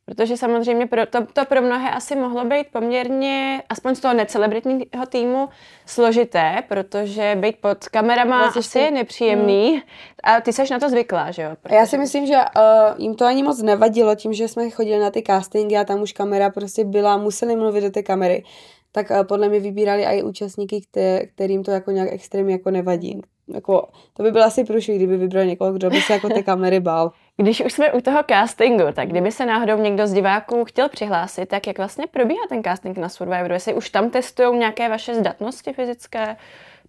[0.06, 5.06] Protože samozřejmě pro, to, to pro mnohé asi mohlo být poměrně, aspoň z toho necelebritního
[5.10, 5.50] týmu,
[5.86, 9.72] složité, protože být pod kamerama vlastně asi je nepříjemný.
[9.72, 9.82] Hmm.
[10.24, 11.50] A ty seš na to zvyklá, že jo?
[11.62, 11.76] Protože...
[11.76, 15.12] Já si myslím, že uh, jim to ani moc nevadilo tím, že jsme chodili na
[15.12, 18.44] ty castingy a tam už kamera prostě byla, museli mluvit do té kamery.
[18.92, 23.22] Tak uh, podle mě vybírali i účastníky, kter- kterým to jako nějak extrémně jako nevadí.
[23.54, 26.80] Jako, to by bylo asi průšvih, kdyby vybral někoho, kdo by se jako té kamery
[26.80, 27.12] bál.
[27.38, 31.46] Když už jsme u toho castingu, tak kdyby se náhodou někdo z diváků chtěl přihlásit,
[31.46, 33.54] tak jak vlastně probíhá ten casting na Survivoru?
[33.54, 36.38] Jestli už tam testují nějaké vaše zdatnosti fyzické,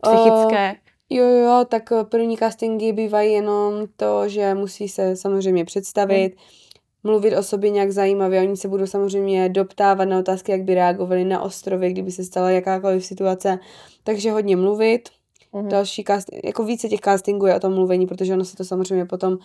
[0.02, 0.70] psychické?
[0.70, 7.12] Uh, jo, jo, tak první castingy bývají jenom to, že musí se samozřejmě představit, hmm.
[7.12, 8.40] mluvit o sobě nějak zajímavě.
[8.40, 12.50] Oni se budou samozřejmě doptávat na otázky, jak by reagovali na ostrově, kdyby se stala
[12.50, 13.58] jakákoliv situace.
[14.04, 15.08] Takže hodně mluvit.
[15.52, 15.68] Mm-hmm.
[15.68, 19.04] Další cast, jako více těch castingů je o tom mluvení, protože ono se to samozřejmě
[19.04, 19.38] potom uh,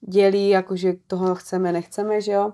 [0.00, 2.52] dělí, jakože toho chceme, nechceme, že jo.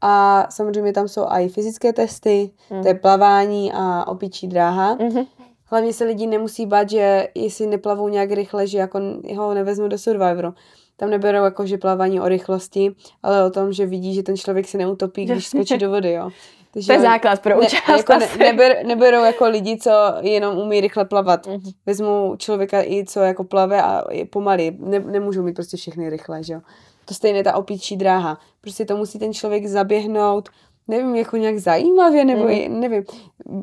[0.00, 2.82] A samozřejmě tam jsou i fyzické testy, mm.
[2.82, 4.96] to je plavání a opičí dráha.
[4.96, 5.26] Mm-hmm.
[5.64, 9.00] Hlavně se lidi nemusí bát, že jestli neplavou nějak rychle, že jako
[9.36, 10.54] ho nevezmu do Survivoru.
[10.96, 14.68] Tam neberou jako, že plavání o rychlosti, ale o tom, že vidí, že ten člověk
[14.68, 16.30] se neutopí, když skočí do vody, jo.
[16.76, 17.88] Takže to je základ pro účast.
[17.88, 21.46] Ne, jako ne, neber, neberou jako lidi, co jenom umí rychle plavat.
[21.46, 21.72] Mm-hmm.
[21.86, 24.76] Vezmu člověka i, co jako plave a je pomalý.
[24.80, 26.60] Ne, nemůžou mít prostě všechny rychle, že jo.
[27.04, 28.38] To stejně ta opičí dráha.
[28.60, 30.48] Prostě to musí ten člověk zaběhnout,
[30.88, 32.80] nevím, jako nějak zajímavě, nebo mm.
[32.80, 33.04] nevím.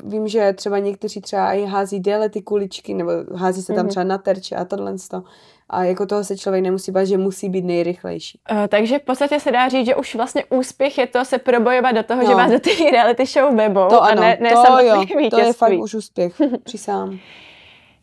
[0.04, 3.90] Vím, že třeba někteří třeba i hází déle ty kuličky, nebo hází se tam mm.
[3.90, 4.96] třeba na terče a tohle.
[5.74, 8.40] A jako toho se člověk nemusí bát, že musí být nejrychlejší.
[8.52, 11.96] Uh, takže v podstatě se dá říct, že už vlastně úspěch je to se probojovat
[11.96, 12.30] do toho, no.
[12.30, 15.30] že vás do té reality show webou to ano, a ne, ne to jo, vítězství.
[15.30, 17.20] to je fakt už úspěch, přísám.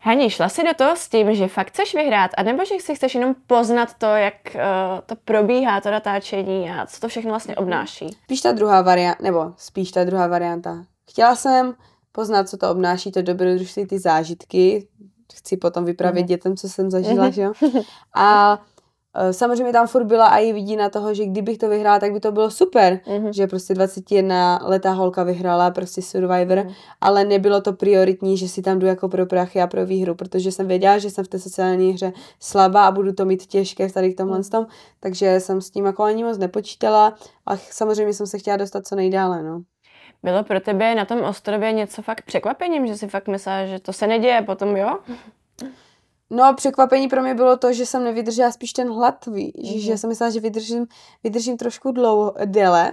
[0.03, 3.15] Hani, šla si do toho s tím, že fakt chceš vyhrát, anebo že si chceš
[3.15, 4.61] jenom poznat to, jak uh,
[5.05, 8.07] to probíhá, to natáčení a co to všechno vlastně obnáší?
[8.23, 10.85] Spíš ta druhá varianta, nebo spíš ta druhá varianta.
[11.09, 11.73] Chtěla jsem
[12.11, 14.87] poznat, co to obnáší, to dobrodružství, ty zážitky,
[15.33, 16.27] chci potom vyprávět mm.
[16.27, 17.31] dětem, co jsem zažila, mm.
[17.31, 17.53] že jo.
[18.15, 18.59] A
[19.15, 22.31] Eh, samozřejmě tam furt byla i vidina toho, že kdybych to vyhrála, tak by to
[22.31, 23.29] bylo super, mm-hmm.
[23.29, 26.71] že prostě 21 letá holka vyhrála prostě Survivor, mm.
[27.01, 30.51] ale nebylo to prioritní, že si tam jdu jako pro prachy a pro výhru, protože
[30.51, 33.93] jsem věděla, že jsem v té sociální hře slabá a budu to mít těžké v
[33.93, 34.43] tady k tomhle mm.
[34.43, 34.67] tom,
[34.99, 37.15] takže jsem s tím jako ani moc nepočítala
[37.45, 39.61] a samozřejmě jsem se chtěla dostat co nejdále, no.
[40.23, 43.93] Bylo pro tebe na tom ostrově něco fakt překvapením, že si fakt myslela, že to
[43.93, 44.99] se neděje potom, jo?
[46.29, 49.79] No, překvapení pro mě bylo to, že jsem nevydržela spíš ten hlad, víš, mm-hmm.
[49.79, 50.87] že jsem myslela, že vydržím,
[51.23, 52.91] vydržím trošku dlouho, déle.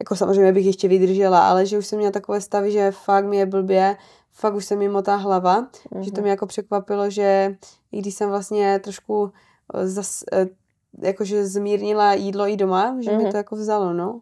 [0.00, 3.36] Jako samozřejmě bych ještě vydržela, ale že už jsem měla takové stavy, že fakt mi
[3.36, 3.96] je blbě,
[4.32, 6.00] fakt už se mi motá hlava, mm-hmm.
[6.00, 7.56] že to mě jako překvapilo, že
[7.92, 9.32] i když jsem vlastně trošku
[9.74, 10.46] eh, zas, eh,
[11.02, 13.16] jakože zmírnila jídlo i doma, že mm-hmm.
[13.16, 13.30] mi mhm.
[13.30, 14.20] to jako vzalo, no.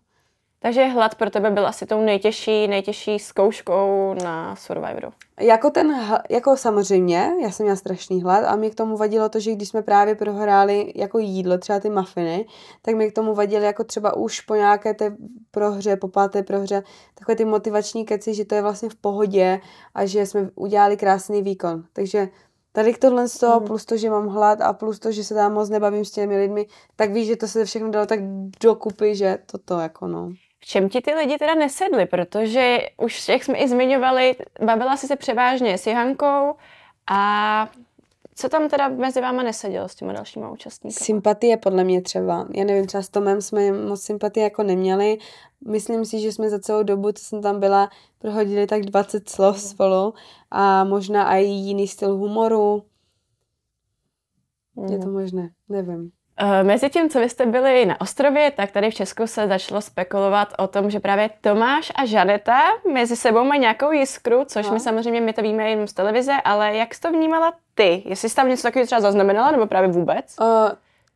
[0.63, 5.09] Takže hlad pro tebe byl asi tou nejtěžší, nejtěžší zkouškou na Survivoru.
[5.41, 5.95] Jako ten,
[6.31, 9.69] jako samozřejmě, já jsem měla strašný hlad a mě k tomu vadilo to, že když
[9.69, 12.47] jsme právě prohráli jako jídlo, třeba ty mafiny,
[12.83, 15.17] tak mi k tomu vadilo jako třeba už po nějaké té
[15.51, 16.83] prohře, po páté prohře,
[17.15, 19.61] takové ty motivační keci, že to je vlastně v pohodě
[19.95, 21.85] a že jsme udělali krásný výkon.
[21.93, 22.29] Takže
[22.73, 23.67] tady k tohle z toho, mm.
[23.67, 26.39] plus to, že mám hlad a plus to, že se tam moc nebavím s těmi
[26.39, 28.21] lidmi, tak víš, že to se všechno dalo tak
[28.63, 30.33] dokupy, že toto jako no.
[30.63, 32.07] V čem ti ty lidi teda nesedli?
[32.07, 36.55] Protože už, jak jsme i zmiňovali, bavila jsi se převážně s Jihankou
[37.11, 37.71] a
[38.35, 41.05] co tam teda mezi váma nesedělo s těma dalšíma účastníky?
[41.05, 42.49] Sympatie podle mě třeba.
[42.55, 45.19] Já nevím, třeba s Tomem jsme moc sympatie jako neměli.
[45.69, 49.61] Myslím si, že jsme za celou dobu, co jsem tam byla, prohodili tak 20 slov
[49.61, 50.15] spolu
[50.51, 52.83] a možná i jiný styl humoru.
[54.77, 54.93] Mm.
[54.93, 55.13] Je to mhm.
[55.13, 56.13] možné, nevím.
[56.37, 59.81] Eh, mezi tím, co vy jste byli na ostrově, tak tady v Česku se začalo
[59.81, 62.61] spekulovat o tom, že právě Tomáš a Žaneta
[62.93, 64.73] mezi sebou mají nějakou jiskru, což no.
[64.73, 68.03] my samozřejmě my to víme jenom z televize, ale jak jsi to vnímala ty?
[68.07, 70.37] Jestli jsi tam něco takového třeba zaznamenala, nebo právě vůbec?
[70.41, 70.47] Uh,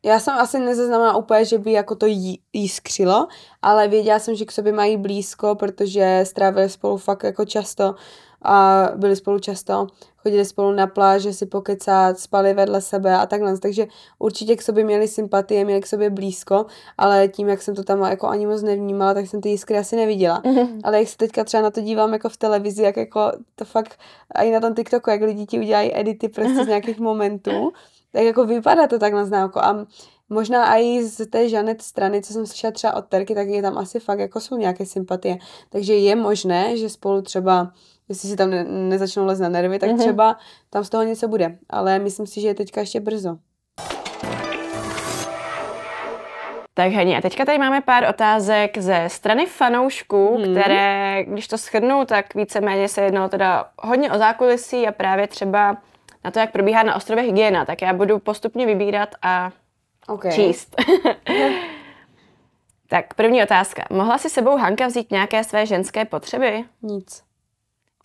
[0.03, 3.27] já jsem asi nezaznamenala úplně, že by jako to jí, jiskřilo,
[3.61, 7.95] ale věděla jsem, že k sobě mají blízko, protože strávili spolu fakt jako často
[8.41, 13.57] a byli spolu často, chodili spolu na pláže si pokecat, spali vedle sebe a takhle.
[13.57, 13.87] Takže
[14.19, 16.65] určitě k sobě měli sympatie, měli k sobě blízko,
[16.97, 19.95] ale tím, jak jsem to tam jako ani moc nevnímala, tak jsem ty jiskry asi
[19.95, 20.41] neviděla.
[20.41, 20.79] Mm-hmm.
[20.83, 23.99] Ale jak se teďka třeba na to dívám jako v televizi, jak jako to fakt,
[24.31, 27.71] a i na tom TikToku, jak lidi ti udělají edity prostě z nějakých momentů,
[28.11, 29.59] tak jako vypadá to takhle známko.
[29.59, 29.85] A
[30.29, 33.77] možná i z té Žanet strany, co jsem slyšela třeba od Terky, tak je tam
[33.77, 35.37] asi fakt jako jsou nějaké sympatie.
[35.69, 37.71] Takže je možné, že spolu třeba
[38.09, 39.99] jestli si tam ne, nezačnou les na nervy, tak mm-hmm.
[39.99, 40.37] třeba
[40.69, 41.57] tam z toho něco bude.
[41.69, 43.37] Ale myslím si, že je teďka ještě brzo.
[46.77, 50.51] Tak Hení, a teďka tady máme pár otázek ze strany fanoušků, hmm.
[50.51, 55.77] které, když to shrnu, tak víceméně se jednalo teda hodně o zákulisí a právě třeba
[56.23, 57.65] na to, jak probíhá na ostrově hygiena.
[57.65, 59.51] Tak já budu postupně vybírat a
[60.07, 60.31] okay.
[60.31, 60.75] číst.
[62.89, 63.85] tak první otázka.
[63.91, 66.63] Mohla si sebou Hanka vzít nějaké své ženské potřeby?
[66.81, 67.26] Nic.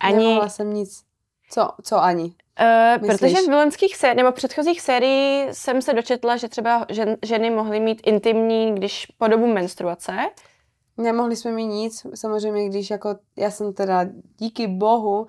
[0.03, 0.17] Ani...
[0.17, 1.03] Nemohla jsem nic.
[1.51, 2.35] Co, co ani?
[2.61, 7.51] Uh, protože v vilenských sériích, nebo předchozích sérií jsem se dočetla, že třeba žen, ženy
[7.51, 10.13] mohly mít intimní, když po dobu menstruace.
[10.97, 14.07] Nemohli jsme mít nic, samozřejmě, když jako, já jsem teda
[14.39, 15.27] díky bohu uh,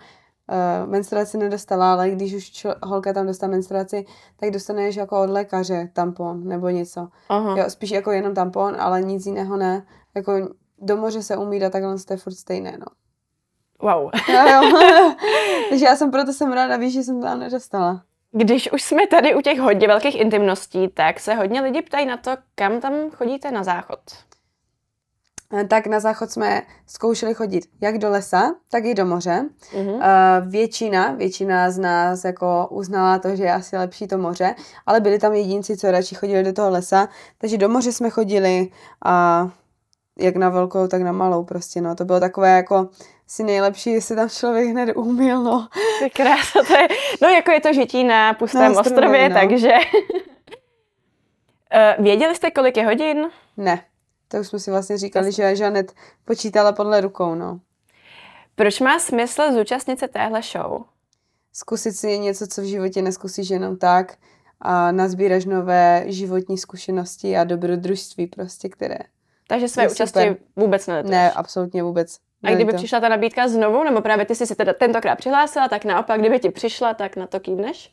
[0.90, 4.06] menstruaci nedostala, ale když už čl- holka tam dostane menstruaci,
[4.40, 7.08] tak dostaneš jako od lékaře tampon nebo něco.
[7.30, 7.58] Aha.
[7.58, 9.86] Jo, spíš jako jenom tampon, ale nic jiného ne.
[10.16, 10.34] Jako
[10.80, 12.86] do moře se umít a takhle to je furt stejné, no.
[13.82, 14.10] Wow.
[14.30, 14.72] Jo, jo.
[15.70, 18.02] Takže já jsem proto jsem ráda, víš, že jsem tam nedostala.
[18.32, 22.18] Když už jsme tady u těch hodně velkých intimností, tak se hodně lidi ptají na
[22.18, 24.00] to, kam tam chodíte na záchod.
[25.54, 29.50] Eh, tak na záchod jsme zkoušeli chodit jak do lesa, tak i do moře.
[29.74, 30.42] Mm-hmm.
[30.50, 34.56] Většina, většina z nás jako uznala to, že je asi lepší to moře,
[34.86, 37.08] ale byli tam jedinci, co radši chodili do toho lesa,
[37.38, 38.70] takže do moře jsme chodili
[39.06, 39.50] a
[40.20, 41.96] jak na velkou, tak na malou prostě, no.
[41.96, 42.90] To bylo takové jako
[43.28, 45.68] si nejlepší, jestli tam člověk hned umil, no.
[46.00, 46.88] To je krása, to je,
[47.22, 49.36] no jako je to žití na pustém na ostrově, no.
[49.36, 49.72] takže...
[51.76, 53.28] Eh, věděli jste, kolik je hodin?
[53.58, 53.84] Ne,
[54.28, 55.94] to už jsme si vlastně říkali, že Žanet
[56.26, 57.60] počítala podle rukou, no.
[58.56, 60.82] Proč má smysl zúčastnit se téhle show?
[61.54, 64.18] Zkusit si něco, co v životě neskusíš jenom tak
[64.62, 69.00] a nazbíraš nové životní zkušenosti a dobrodružství prostě, které
[69.48, 71.12] takže své účasti vůbec nelituješ?
[71.12, 72.18] Ne, absolutně vůbec.
[72.44, 72.78] A kdyby to.
[72.78, 76.40] přišla ta nabídka znovu, nebo právě ty jsi si teda tentokrát přihlásila, tak naopak, kdyby
[76.40, 77.92] ti přišla, tak na to kývneš?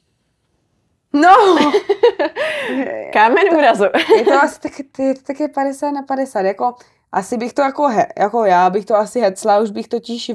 [1.12, 1.58] No!
[3.12, 3.84] Kámen úrazu.
[4.16, 6.40] je to asi tak, ty, tak je 50 na 50.
[6.40, 6.74] Jako,
[7.12, 10.30] asi bych to jako, he, jako já bych to asi hecla, už bych totiž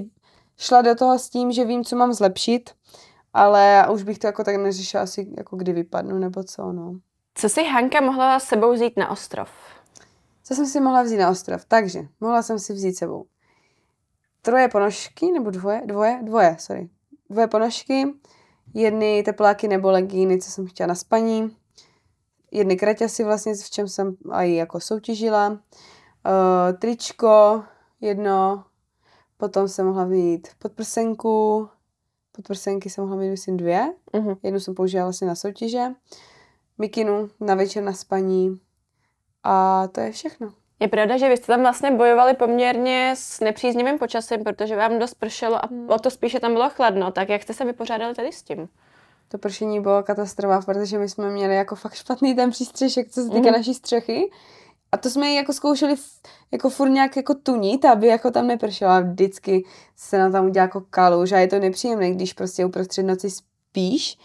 [0.58, 2.69] šla do toho s tím, že vím, co mám zlepšit,
[3.34, 6.93] ale už bych to jako tak neřešila asi, jako kdy vypadnu, nebo co, no.
[7.36, 9.49] Co si Hanka mohla s sebou vzít na ostrov?
[10.43, 11.65] Co jsem si mohla vzít na ostrov?
[11.65, 13.25] Takže, mohla jsem si vzít sebou
[14.46, 16.90] troje ponožky, nebo dvoje, dvoje, dvoje, sorry.
[17.30, 18.14] Dvoje ponožky,
[18.74, 21.58] jedny tepláky nebo legíny, co jsem chtěla na spaní,
[22.52, 25.58] jedny kraťasy vlastně, v čem jsem aj jako soutěžila, uh,
[26.80, 27.64] tričko,
[28.02, 28.64] jedno,
[29.38, 31.70] potom jsem mohla mít podprsenku,
[32.32, 34.38] podprsenky jsem mohla mít myslím dvě, uh-huh.
[34.44, 35.86] jednu jsem použila vlastně na soutěže,
[36.78, 38.60] mikinu na večer na spaní.
[39.44, 40.64] A to je všechno.
[40.80, 45.14] Je pravda, že vy jste tam vlastně bojovali poměrně s nepříznivým počasím, protože vám dost
[45.14, 45.90] pršelo a hmm.
[45.90, 47.12] o to spíše tam bylo chladno.
[47.12, 48.70] Tak jak jste se vypořádali tady s tím?
[49.28, 53.30] To pršení bylo katastrofa, protože my jsme měli jako fakt špatný ten přístřešek, co se
[53.30, 53.54] týká mm.
[53.54, 54.30] naší střechy.
[54.92, 55.96] A to jsme jako zkoušeli
[56.52, 58.92] jako furt nějak jako tunit, aby jako tam nepršelo.
[58.92, 63.04] A vždycky se nám tam udělá jako kaluž a je to nepříjemné, když prostě uprostřed
[63.04, 64.18] noci spíš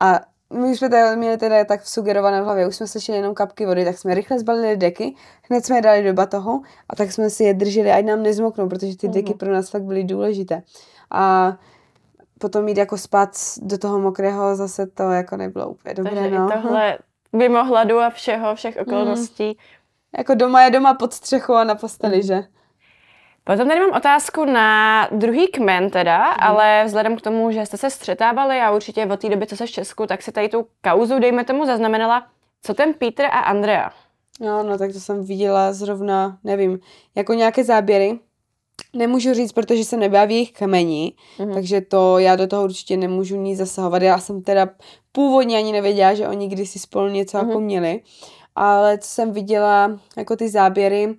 [0.00, 0.20] a
[0.52, 3.84] my jsme tady měli teda tak sugerované v hlavě, už jsme slyšeli jenom kapky vody,
[3.84, 5.14] tak jsme rychle zbalili deky,
[5.50, 8.68] hned jsme je dali do batohu a tak jsme si je drželi, ať nám nezmoknou,
[8.68, 9.38] protože ty deky mhm.
[9.38, 10.62] pro nás fakt byly důležité.
[11.10, 11.52] A
[12.38, 13.30] potom jít jako spát
[13.62, 16.14] do toho mokrého, zase to jako nebylo úplně dobré.
[16.14, 16.48] Takže no.
[16.52, 16.98] tohle
[17.32, 19.46] mimo hladu a všeho, všech okolností.
[19.46, 19.54] Mm.
[20.18, 22.22] Jako doma je doma pod střechou a na posteli, mm.
[22.22, 22.44] že?
[23.44, 26.36] Potom tady mám otázku na druhý kmen teda, hmm.
[26.38, 29.66] ale vzhledem k tomu, že jste se střetávali a určitě od té doby, co se
[29.66, 32.26] v Česku, tak si tady tu kauzu, dejme tomu, zaznamenala.
[32.62, 33.90] Co ten Peter a Andrea?
[34.40, 36.80] No, no, tak to jsem viděla zrovna, nevím,
[37.14, 38.18] jako nějaké záběry.
[38.94, 41.54] Nemůžu říct, protože se nebaví jejich kmeni, mm-hmm.
[41.54, 44.02] takže to já do toho určitě nemůžu nic zasahovat.
[44.02, 44.68] Já jsem teda
[45.12, 47.48] původně ani nevěděla, že oni kdysi spolu něco mm-hmm.
[47.48, 48.00] jako měli,
[48.56, 51.14] ale co jsem viděla, jako ty záběry,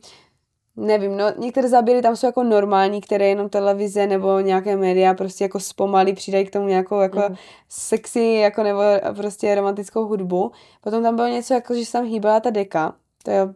[0.75, 5.43] nevím, no některé záběry tam jsou jako normální, které jenom televize nebo nějaké média prostě
[5.43, 7.35] jako zpomalí, přidají k tomu nějakou jako mm.
[7.69, 8.81] sexy jako nebo
[9.15, 10.51] prostě romantickou hudbu.
[10.81, 13.53] Potom tam bylo něco jako, že se tam hýbala ta deka, to je,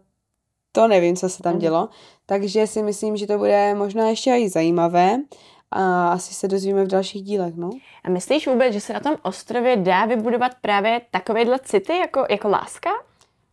[0.71, 1.59] to nevím, co se tam mm.
[1.59, 1.89] dělo,
[2.25, 5.17] takže si myslím, že to bude možná ještě i zajímavé
[5.71, 7.69] a asi se dozvíme v dalších dílech, no.
[8.03, 12.49] A myslíš vůbec, že se na tom ostrově dá vybudovat právě takovéhle city jako, jako
[12.49, 12.89] láska?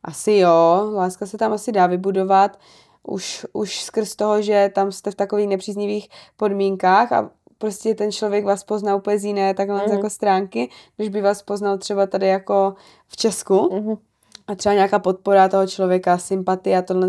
[0.05, 2.59] Asi jo, láska se tam asi dá vybudovat
[3.03, 8.45] už, už skrz toho, že tam jste v takových nepříznivých podmínkách a prostě ten člověk
[8.45, 9.93] vás pozná úplně z jiné takhle mm-hmm.
[9.93, 12.75] jako stránky, než by vás poznal třeba tady jako
[13.09, 13.55] v Česku.
[13.55, 13.99] Mm-hmm.
[14.47, 17.09] A třeba nějaká podpora toho člověka, sympatie a tohle.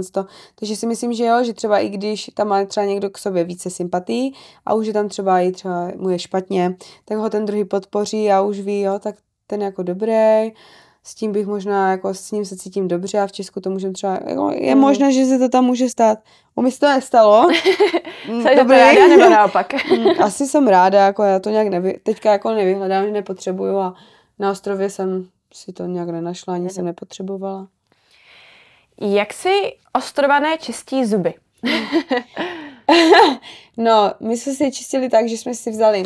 [0.55, 3.43] Takže si myslím, že jo, že třeba i když tam má třeba někdo k sobě
[3.43, 6.75] více sympatí a už je tam třeba i třeba mu je špatně,
[7.05, 9.15] tak ho ten druhý podpoří a už ví, jo, tak
[9.47, 10.51] ten jako dobrý,
[11.03, 13.93] s tím bych možná, jako s ním se cítím dobře a v Česku to můžeme
[13.93, 14.81] třeba, jako, je mm.
[14.81, 16.19] možné, že se to tam může stát.
[16.55, 17.47] U mě se to nestalo.
[18.25, 18.77] Jsi Dobrý.
[18.77, 19.73] ráda nebo naopak?
[19.91, 23.95] Mm, asi jsem ráda, jako já to nějak nevy, teďka jako nevyhledám, že nepotřebuju a
[24.39, 27.67] na ostrově jsem si to nějak nenašla, ani jsem nepotřebovala.
[29.01, 31.33] Jak si ostrované čistí zuby?
[33.77, 36.03] no, my jsme si je čistili tak, že jsme si vzali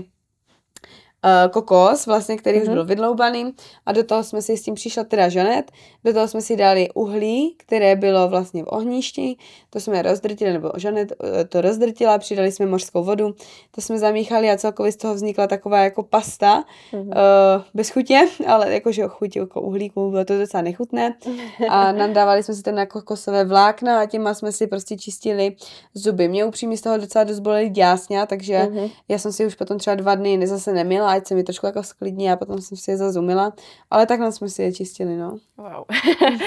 [1.26, 2.62] uh, kokos, vlastně, který mm-hmm.
[2.62, 2.76] už mhm.
[2.76, 3.54] byl vydloubaný
[3.86, 5.72] a do toho jsme si s tím přišla teda Žanet,
[6.04, 9.38] do toho jsme si dali uhlí, které bylo vlastně v ohništi,
[9.70, 13.36] to jsme rozdrtili, nebo Žanet uh, to rozdrtila, přidali jsme mořskou vodu,
[13.72, 17.08] to jsme zamíchali a celkově z toho vznikla taková jako pasta, mm-hmm.
[17.08, 21.16] uh, bez chutě, ale jakože chutě jako uhlíku, bylo to docela nechutné
[21.70, 25.56] a nadávali jsme si ten jako kokosové vlákna a těma jsme si prostě čistili
[25.94, 26.28] zuby.
[26.28, 28.92] Mě upřímně z toho docela dost bolely dásňa, takže mm-hmm.
[29.08, 30.74] já jsem si už potom třeba dva dny zase
[31.08, 33.54] neměla, ať se mi trošku jako sklidní a potom jsem si je zazumila,
[33.92, 35.38] ale takhle jsme si je čistili, no.
[35.58, 35.86] Wow.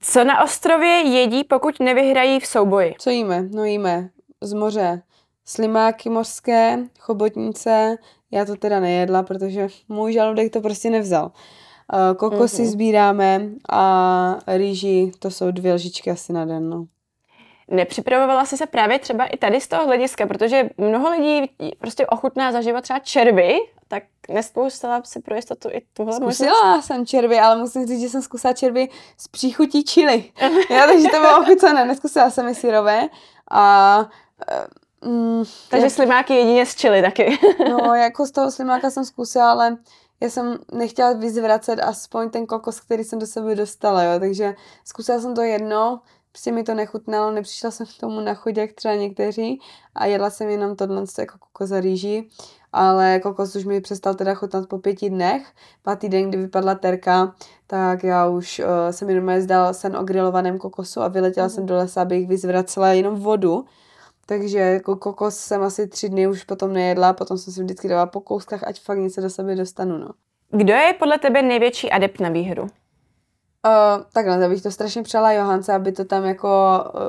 [0.00, 2.94] Co na ostrově jedí, pokud nevyhrají v souboji?
[2.98, 3.48] Co jíme?
[3.50, 5.02] No jíme z moře
[5.44, 7.96] slimáky mořské, chobotnice,
[8.30, 11.32] já to teda nejedla, protože můj žaludek to prostě nevzal.
[11.92, 12.70] Eh, kokosy mm-hmm.
[12.70, 16.86] sbíráme a rýži, to jsou dvě lžičky asi na den, no.
[17.68, 22.52] Nepřipravovala jsi se právě třeba i tady z toho hlediska, protože mnoho lidí prostě ochutná
[22.52, 26.86] zažívat třeba červy, tak neskoušela si pro jistotu i tuhle Zkusila možnost?
[26.86, 30.24] jsem červy, ale musím říct, že jsem zkusila červy s příchutí čili.
[30.70, 33.08] Já, takže to bylo ochucené, neskusila jsem i syrové.
[33.50, 34.06] A
[35.04, 35.92] Mm, Takže jak...
[35.92, 37.38] slimáky jedině z čili taky.
[37.70, 39.76] no, jako z toho slimáka jsem zkusila, ale
[40.20, 44.54] já jsem nechtěla vyzvracet aspoň ten kokos, který jsem do sebe dostala, jo, takže
[44.84, 46.00] zkusila jsem to jedno,
[46.38, 49.60] prostě mi to nechutnalo, nepřišla jsem k tomu na chuť, jak třeba někteří
[49.94, 52.28] a jedla jsem jenom tohle jako kokos a rýži,
[52.72, 55.46] ale kokos už mi přestal teda chutnat po pěti dnech.
[55.82, 57.34] Pátý den, kdy vypadla terka,
[57.66, 61.50] tak já už uh, jsem jenom zdal sen o grilovaném kokosu a vyletěla mm.
[61.50, 63.64] jsem do lesa, abych vyzvracela jenom vodu,
[64.26, 68.06] takže jako kokos jsem asi tři dny už potom nejedla, potom jsem si vždycky dala
[68.06, 70.08] po kouskách, ať fakt něco do sebe dostanu, no.
[70.50, 72.66] Kdo je podle tebe největší adept na výhru?
[73.68, 76.48] Uh, takhle, já bych to strašně přála Johance, aby to tam jako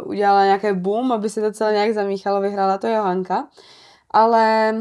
[0.04, 3.48] uh, udělala nějaké boom, aby se to celé nějak zamíchalo, vyhrála to Johanka.
[4.12, 4.76] Ale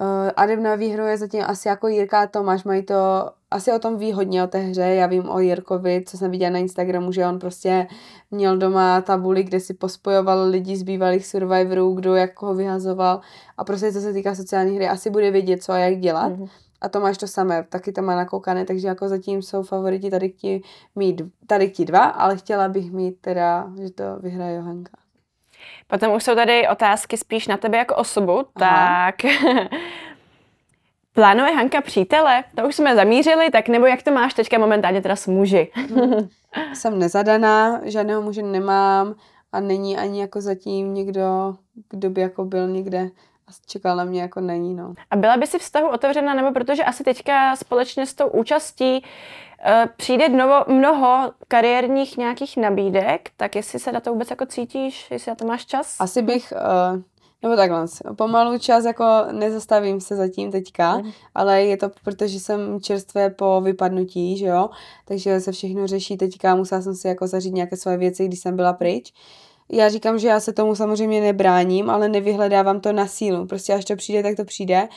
[0.00, 3.78] uh, adept na výhru je zatím asi jako Jirka a Tomáš, mají to asi o
[3.78, 4.82] tom ví hodně o té hře.
[4.82, 7.86] Já vím o Jirkovi, co jsem viděla na Instagramu, že on prostě
[8.30, 13.20] měl doma tabuli, kde si pospojoval lidi z bývalých survivorů, kdo jak ho vyhazoval.
[13.56, 16.32] A prostě co se týká sociální hry, asi bude vědět, co a jak dělat.
[16.32, 16.48] Mm-hmm.
[16.80, 20.30] A to máš to samé, taky to má nakoukané, takže jako zatím jsou favoriti tady
[20.30, 20.62] ti
[20.96, 24.92] mít, tady ti dva, ale chtěla bych mít teda, že to vyhraje Johanka.
[25.86, 28.44] Potom už jsou tady otázky spíš na tebe jako osobu, Aha.
[28.54, 29.16] tak
[31.18, 32.44] Plánuje Hanka přítele?
[32.56, 35.72] To už jsme zamířili, tak nebo jak to máš teďka momentálně teda s muži?
[36.74, 39.14] Jsem nezadaná, žádného muže nemám
[39.52, 41.54] a není ani jako zatím někdo,
[41.90, 43.10] kdo by jako byl někde
[43.48, 44.94] a čekal na mě jako není, no.
[45.10, 49.86] A byla by si vztahu otevřená, nebo protože asi teďka společně s tou účastí uh,
[49.96, 55.30] přijde mnoho, mnoho kariérních nějakých nabídek, tak jestli se na to vůbec jako cítíš, jestli
[55.30, 55.96] na to máš čas?
[55.98, 56.52] Asi bych
[56.92, 57.00] uh,
[57.42, 61.10] nebo takhle, pomalu čas jako nezastavím se zatím teďka, mm.
[61.34, 64.70] ale je to protože jsem čerstvé po vypadnutí, že jo,
[65.04, 68.56] takže se všechno řeší teďka, musela jsem si jako zařídit nějaké svoje věci, když jsem
[68.56, 69.12] byla pryč.
[69.72, 73.46] Já říkám, že já se tomu samozřejmě nebráním, ale nevyhledávám to na sílu.
[73.46, 74.88] Prostě až to přijde, tak to přijde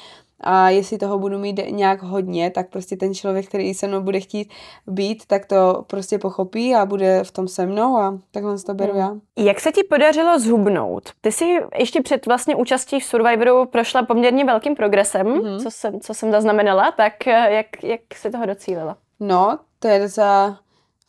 [0.44, 4.20] a jestli toho budu mít nějak hodně, tak prostě ten člověk, který se mnou bude
[4.20, 4.52] chtít
[4.88, 8.98] být, tak to prostě pochopí a bude v tom se mnou a takhle to beru
[8.98, 9.16] já.
[9.38, 11.10] Jak se ti podařilo zhubnout?
[11.22, 15.64] Ty jsi ještě před vlastně účastí v Survivoru prošla poměrně velkým progresem, mm-hmm.
[15.64, 18.98] co, jsem, co jsem zaznamenala, tak eh, jak, jak se toho docílila?
[19.20, 20.60] No, to je docela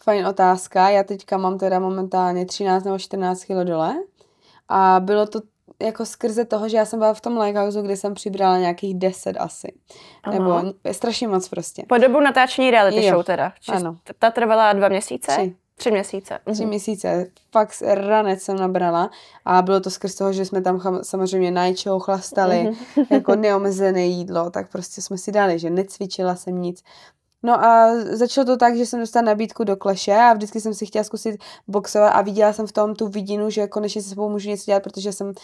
[0.05, 0.88] fajn otázka.
[0.88, 3.95] Já teďka mám teda momentálně 13 nebo 14 kg dole
[4.69, 5.41] a bylo to
[5.83, 9.37] jako skrze toho, že já jsem byla v tom Lighthouse, kde jsem přibrala nějakých 10
[9.37, 9.73] asi.
[10.23, 10.38] Aha.
[10.38, 11.85] Nebo strašně moc prostě.
[11.88, 13.11] Po dobu natáčení reality jo.
[13.11, 13.53] show teda.
[13.61, 13.97] Čist, ano.
[14.19, 15.33] Ta trvala dva měsíce?
[15.33, 15.57] Tři.
[15.77, 16.38] Tři měsíce.
[16.53, 16.69] Tři mhm.
[16.69, 17.27] měsíce.
[17.53, 19.11] Fakt ranec jsem nabrala
[19.45, 23.05] a bylo to skrz toho, že jsme tam samozřejmě najčeho chlastali, mhm.
[23.11, 26.83] jako neomezené jídlo, tak prostě jsme si dali, že necvičila jsem nic.
[27.43, 30.87] No a začalo to tak, že jsem dostala nabídku do kleše a vždycky jsem si
[30.87, 34.49] chtěla zkusit boxovat a viděla jsem v tom tu vidinu, že konečně se sebou můžu
[34.49, 35.35] něco dělat, protože jsem uh,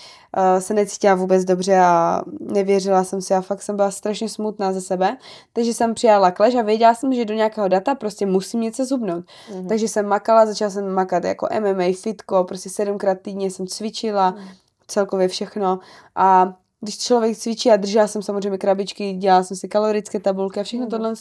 [0.59, 4.81] se necítila vůbec dobře a nevěřila jsem si a fakt jsem byla strašně smutná ze
[4.81, 5.17] sebe.
[5.53, 9.25] Takže jsem přijala kleš a věděla jsem, že do nějakého data prostě musím něco zubnout.
[9.25, 9.69] Mm-hmm.
[9.69, 14.49] Takže jsem makala, začala jsem makat jako MMA, fitko, prostě sedmkrát týdně jsem cvičila, mm-hmm.
[14.87, 15.79] celkově všechno
[16.17, 20.63] a když člověk cvičí a držela jsem samozřejmě krabičky, dělala jsem si kalorické tabulky a
[20.63, 20.91] všechno mm.
[20.91, 21.15] tohle,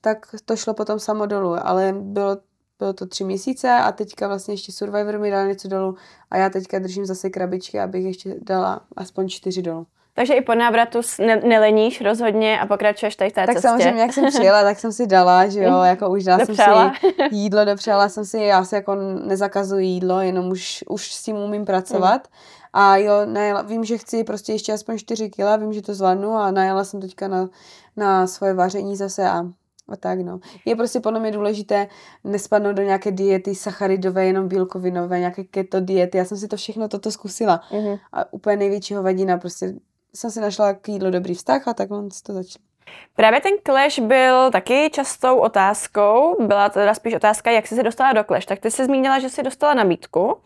[0.00, 2.36] tak to šlo potom samo dolů, ale bylo,
[2.78, 5.96] bylo to tři měsíce a teďka vlastně ještě Survivor mi dal něco dolů
[6.30, 9.86] a já teďka držím zase krabičky, abych ještě dala aspoň čtyři dolů.
[10.14, 13.68] Takže i po návratu ne- neleníš rozhodně a pokračuješ tady v té tak cestě.
[13.68, 16.92] samozřejmě, jak jsem přijela, tak jsem si dala, že jo, jako už dala dopřála.
[17.00, 18.94] jsem si jídlo, dopřála jsem si, já si jako
[19.24, 22.28] nezakazuji jídlo, jenom už, už s tím umím pracovat.
[22.28, 22.60] Mm.
[22.72, 26.32] A jo, najela, vím, že chci prostě ještě aspoň 4 kila, vím, že to zvládnu
[26.32, 27.48] a najela jsem teďka na,
[27.96, 29.42] na svoje vaření zase a
[29.90, 30.40] a tak no.
[30.64, 31.88] Je prostě podle mě důležité
[32.24, 36.18] nespadnout do nějaké diety sacharidové, jenom bílkovinové, nějaké keto diety.
[36.18, 37.60] Já jsem si to všechno toto zkusila.
[37.70, 37.98] Mm-hmm.
[38.12, 39.74] A úplně největšího vadina, prostě
[40.14, 42.64] jsem si našla k jídlu dobrý vztah a tak on to začalo.
[43.16, 46.46] Právě ten clash byl taky častou otázkou.
[46.46, 48.46] Byla to teda spíš otázka, jak jsi se dostala do clash.
[48.46, 50.36] Tak ty jsi zmínila, že jsi dostala nabídku.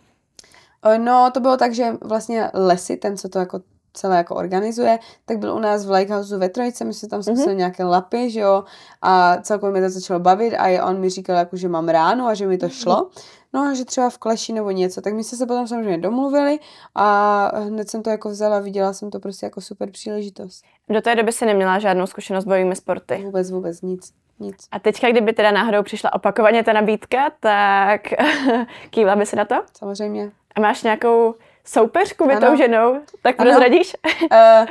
[0.99, 3.61] No, to bylo tak, že vlastně Lesy, ten, co to jako
[3.95, 7.47] celé jako organizuje, tak byl u nás v Lighthouse ve Trojce, my jsme tam zkusili
[7.47, 7.57] mm-hmm.
[7.57, 8.65] nějaké lapy, že jo,
[9.03, 12.35] a celkově mi to začalo bavit a on mi říkal, jako, že mám ráno a
[12.35, 12.95] že mi to šlo.
[12.95, 13.23] Mm-hmm.
[13.55, 16.59] No a že třeba v kleši nebo něco, tak my jsme se potom samozřejmě domluvili
[16.94, 20.64] a hned jsem to jako vzala, viděla jsem to prostě jako super příležitost.
[20.88, 23.22] Do té doby se neměla žádnou zkušenost s bojovými sporty?
[23.24, 24.12] Vůbec, vůbec nic.
[24.40, 24.57] Nic.
[24.72, 28.00] A teďka, kdyby teda náhodou přišla opakovaně ta nabídka, tak
[28.90, 29.55] kývla by se na to?
[29.78, 30.30] Samozřejmě.
[30.55, 31.34] A máš nějakou
[31.64, 33.00] soupeřku vytouženou?
[33.22, 33.96] Tak prozradíš?
[34.22, 34.66] uh,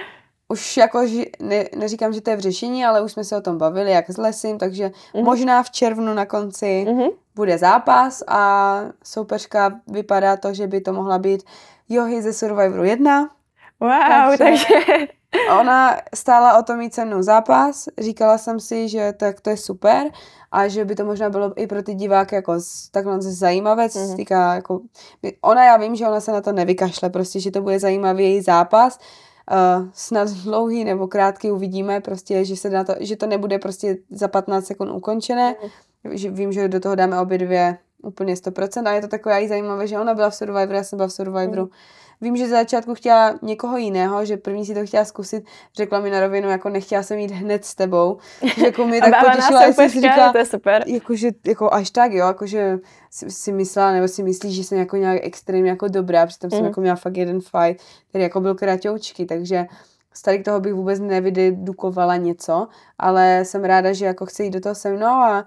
[0.48, 1.02] už jako
[1.40, 4.10] ne, neříkám, že to je v řešení, ale už jsme se o tom bavili, jak
[4.10, 5.24] s lesím, takže uh-huh.
[5.24, 7.12] možná v červnu na konci uh-huh.
[7.36, 11.44] Bude zápas a soupeřka vypadá to, že by to mohla být
[11.90, 13.30] Johy ze Survivoru 1.
[13.80, 15.08] Wow, takže, takže...
[15.60, 19.58] Ona stála o tom mít se mnou zápas, říkala jsem si, že tak to je
[19.58, 20.12] super
[20.52, 22.54] a že by to možná bylo i pro ty diváky jako
[22.92, 24.16] takhle zajímavé, co se mhm.
[24.16, 24.82] týká jako,
[25.42, 28.42] ona já vím, že ona se na to nevykašle, prostě, že to bude zajímavý její
[28.42, 29.00] zápas,
[29.52, 33.98] uh, snad dlouhý nebo krátký uvidíme, prostě, že, se na to, že to nebude prostě
[34.10, 35.56] za 15 sekund ukončené,
[36.04, 36.18] mm.
[36.18, 39.48] že vím, že do toho dáme obě dvě úplně 100% a je to takové i
[39.48, 41.70] zajímavé, že ona byla v Survivoru, já jsem byla v Survivoru, mm
[42.22, 45.46] Vím, že za začátku chtěla někoho jiného, že první si to chtěla zkusit,
[45.76, 48.18] řekla mi na rovinu, jako nechtěla jsem jít hned s tebou.
[48.56, 50.84] Že jako mi tak potěšila, jsem si říkala, to je super.
[50.88, 52.80] Jako, že, jako až tak, jo, jako, že
[53.12, 56.58] si, si myslela, nebo si myslíš, že jsem jako nějak extrémně jako dobrá, přitom mm.
[56.58, 59.66] jsem jako měla fakt jeden fight, který jako byl kratoučky, takže
[60.14, 62.68] z tady toho bych vůbec nevydedukovala něco,
[63.00, 65.46] ale jsem ráda, že jako chce jít do toho se mnou a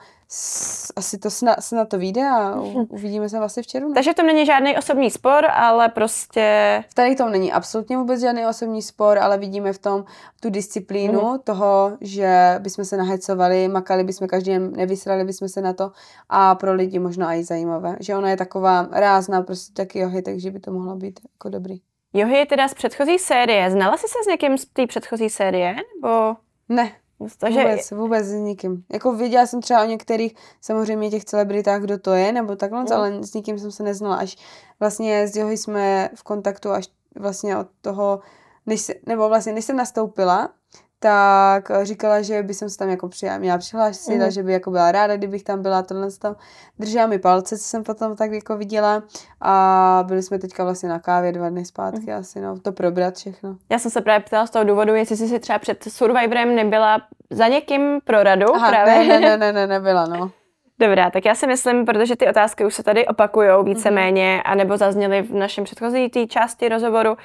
[0.96, 3.94] asi to snad, snad to vyjde a u, uvidíme se vlastně v červnu.
[3.94, 6.84] Takže to není žádný osobní spor, ale prostě...
[6.90, 10.04] V tady tom není absolutně vůbec žádný osobní spor, ale vidíme v tom
[10.40, 11.38] tu disciplínu mm.
[11.38, 15.92] toho, že bychom se nahecovali, makali bychom každý den, nevysrali bychom se na to
[16.28, 20.50] a pro lidi možná i zajímavé, že ona je taková rázná prostě taky johy, takže
[20.50, 21.80] by to mohlo být jako dobrý.
[22.12, 23.70] Johy je teda z předchozí série.
[23.70, 25.74] Znala jsi se s někým z té předchozí série?
[25.74, 26.36] Nebo...
[26.68, 26.92] Ne,
[27.38, 27.62] takže...
[27.62, 28.84] Vůbec, vůbec s nikým.
[28.92, 32.86] Jako věděla jsem třeba o některých samozřejmě těch celebritách, kdo to je, nebo takhle, mm.
[32.92, 34.16] ale s nikým jsem se neznala.
[34.16, 34.36] Až
[34.80, 38.20] vlastně s Johy jsme v kontaktu až vlastně od toho,
[38.66, 40.48] než se, nebo vlastně než jsem nastoupila,
[40.98, 44.30] tak říkala, že by jsem se tam jako přijala, měla přihlásit mm.
[44.30, 46.36] že by jako byla ráda, kdybych tam byla, tohle tam
[46.78, 49.02] držela mi palce, co jsem potom tak jako viděla
[49.40, 52.18] a byli jsme teďka vlastně na kávě dva dny zpátky mm.
[52.18, 53.56] asi, no, to probrat všechno.
[53.70, 56.98] Já jsem se právě ptala z toho důvodu, jestli jsi si třeba před Survivorem nebyla
[57.30, 59.08] za někým pro radu Aha, právě.
[59.08, 60.30] Ne, ne, ne, ne, nebyla, no.
[60.78, 64.50] Dobrá, tak já si myslím, protože ty otázky už se tady opakují víceméně, mm-hmm.
[64.50, 67.16] anebo zazněly v našem předchozí té části rozhovoru,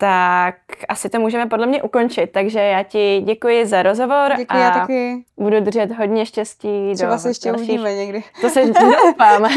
[0.00, 0.54] tak
[0.88, 2.26] asi to můžeme podle mě ukončit.
[2.26, 5.24] Takže já ti děkuji za rozhovor děkuji, a já taky.
[5.36, 6.94] budu držet hodně štěstí.
[6.94, 7.68] Třeba do se ještě dalších...
[7.68, 8.24] uvidíme někdy.
[8.40, 9.48] To se doufám.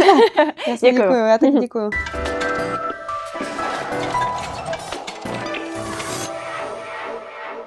[0.82, 0.92] děkuji.
[0.92, 1.90] děkuji, já taky děkuji.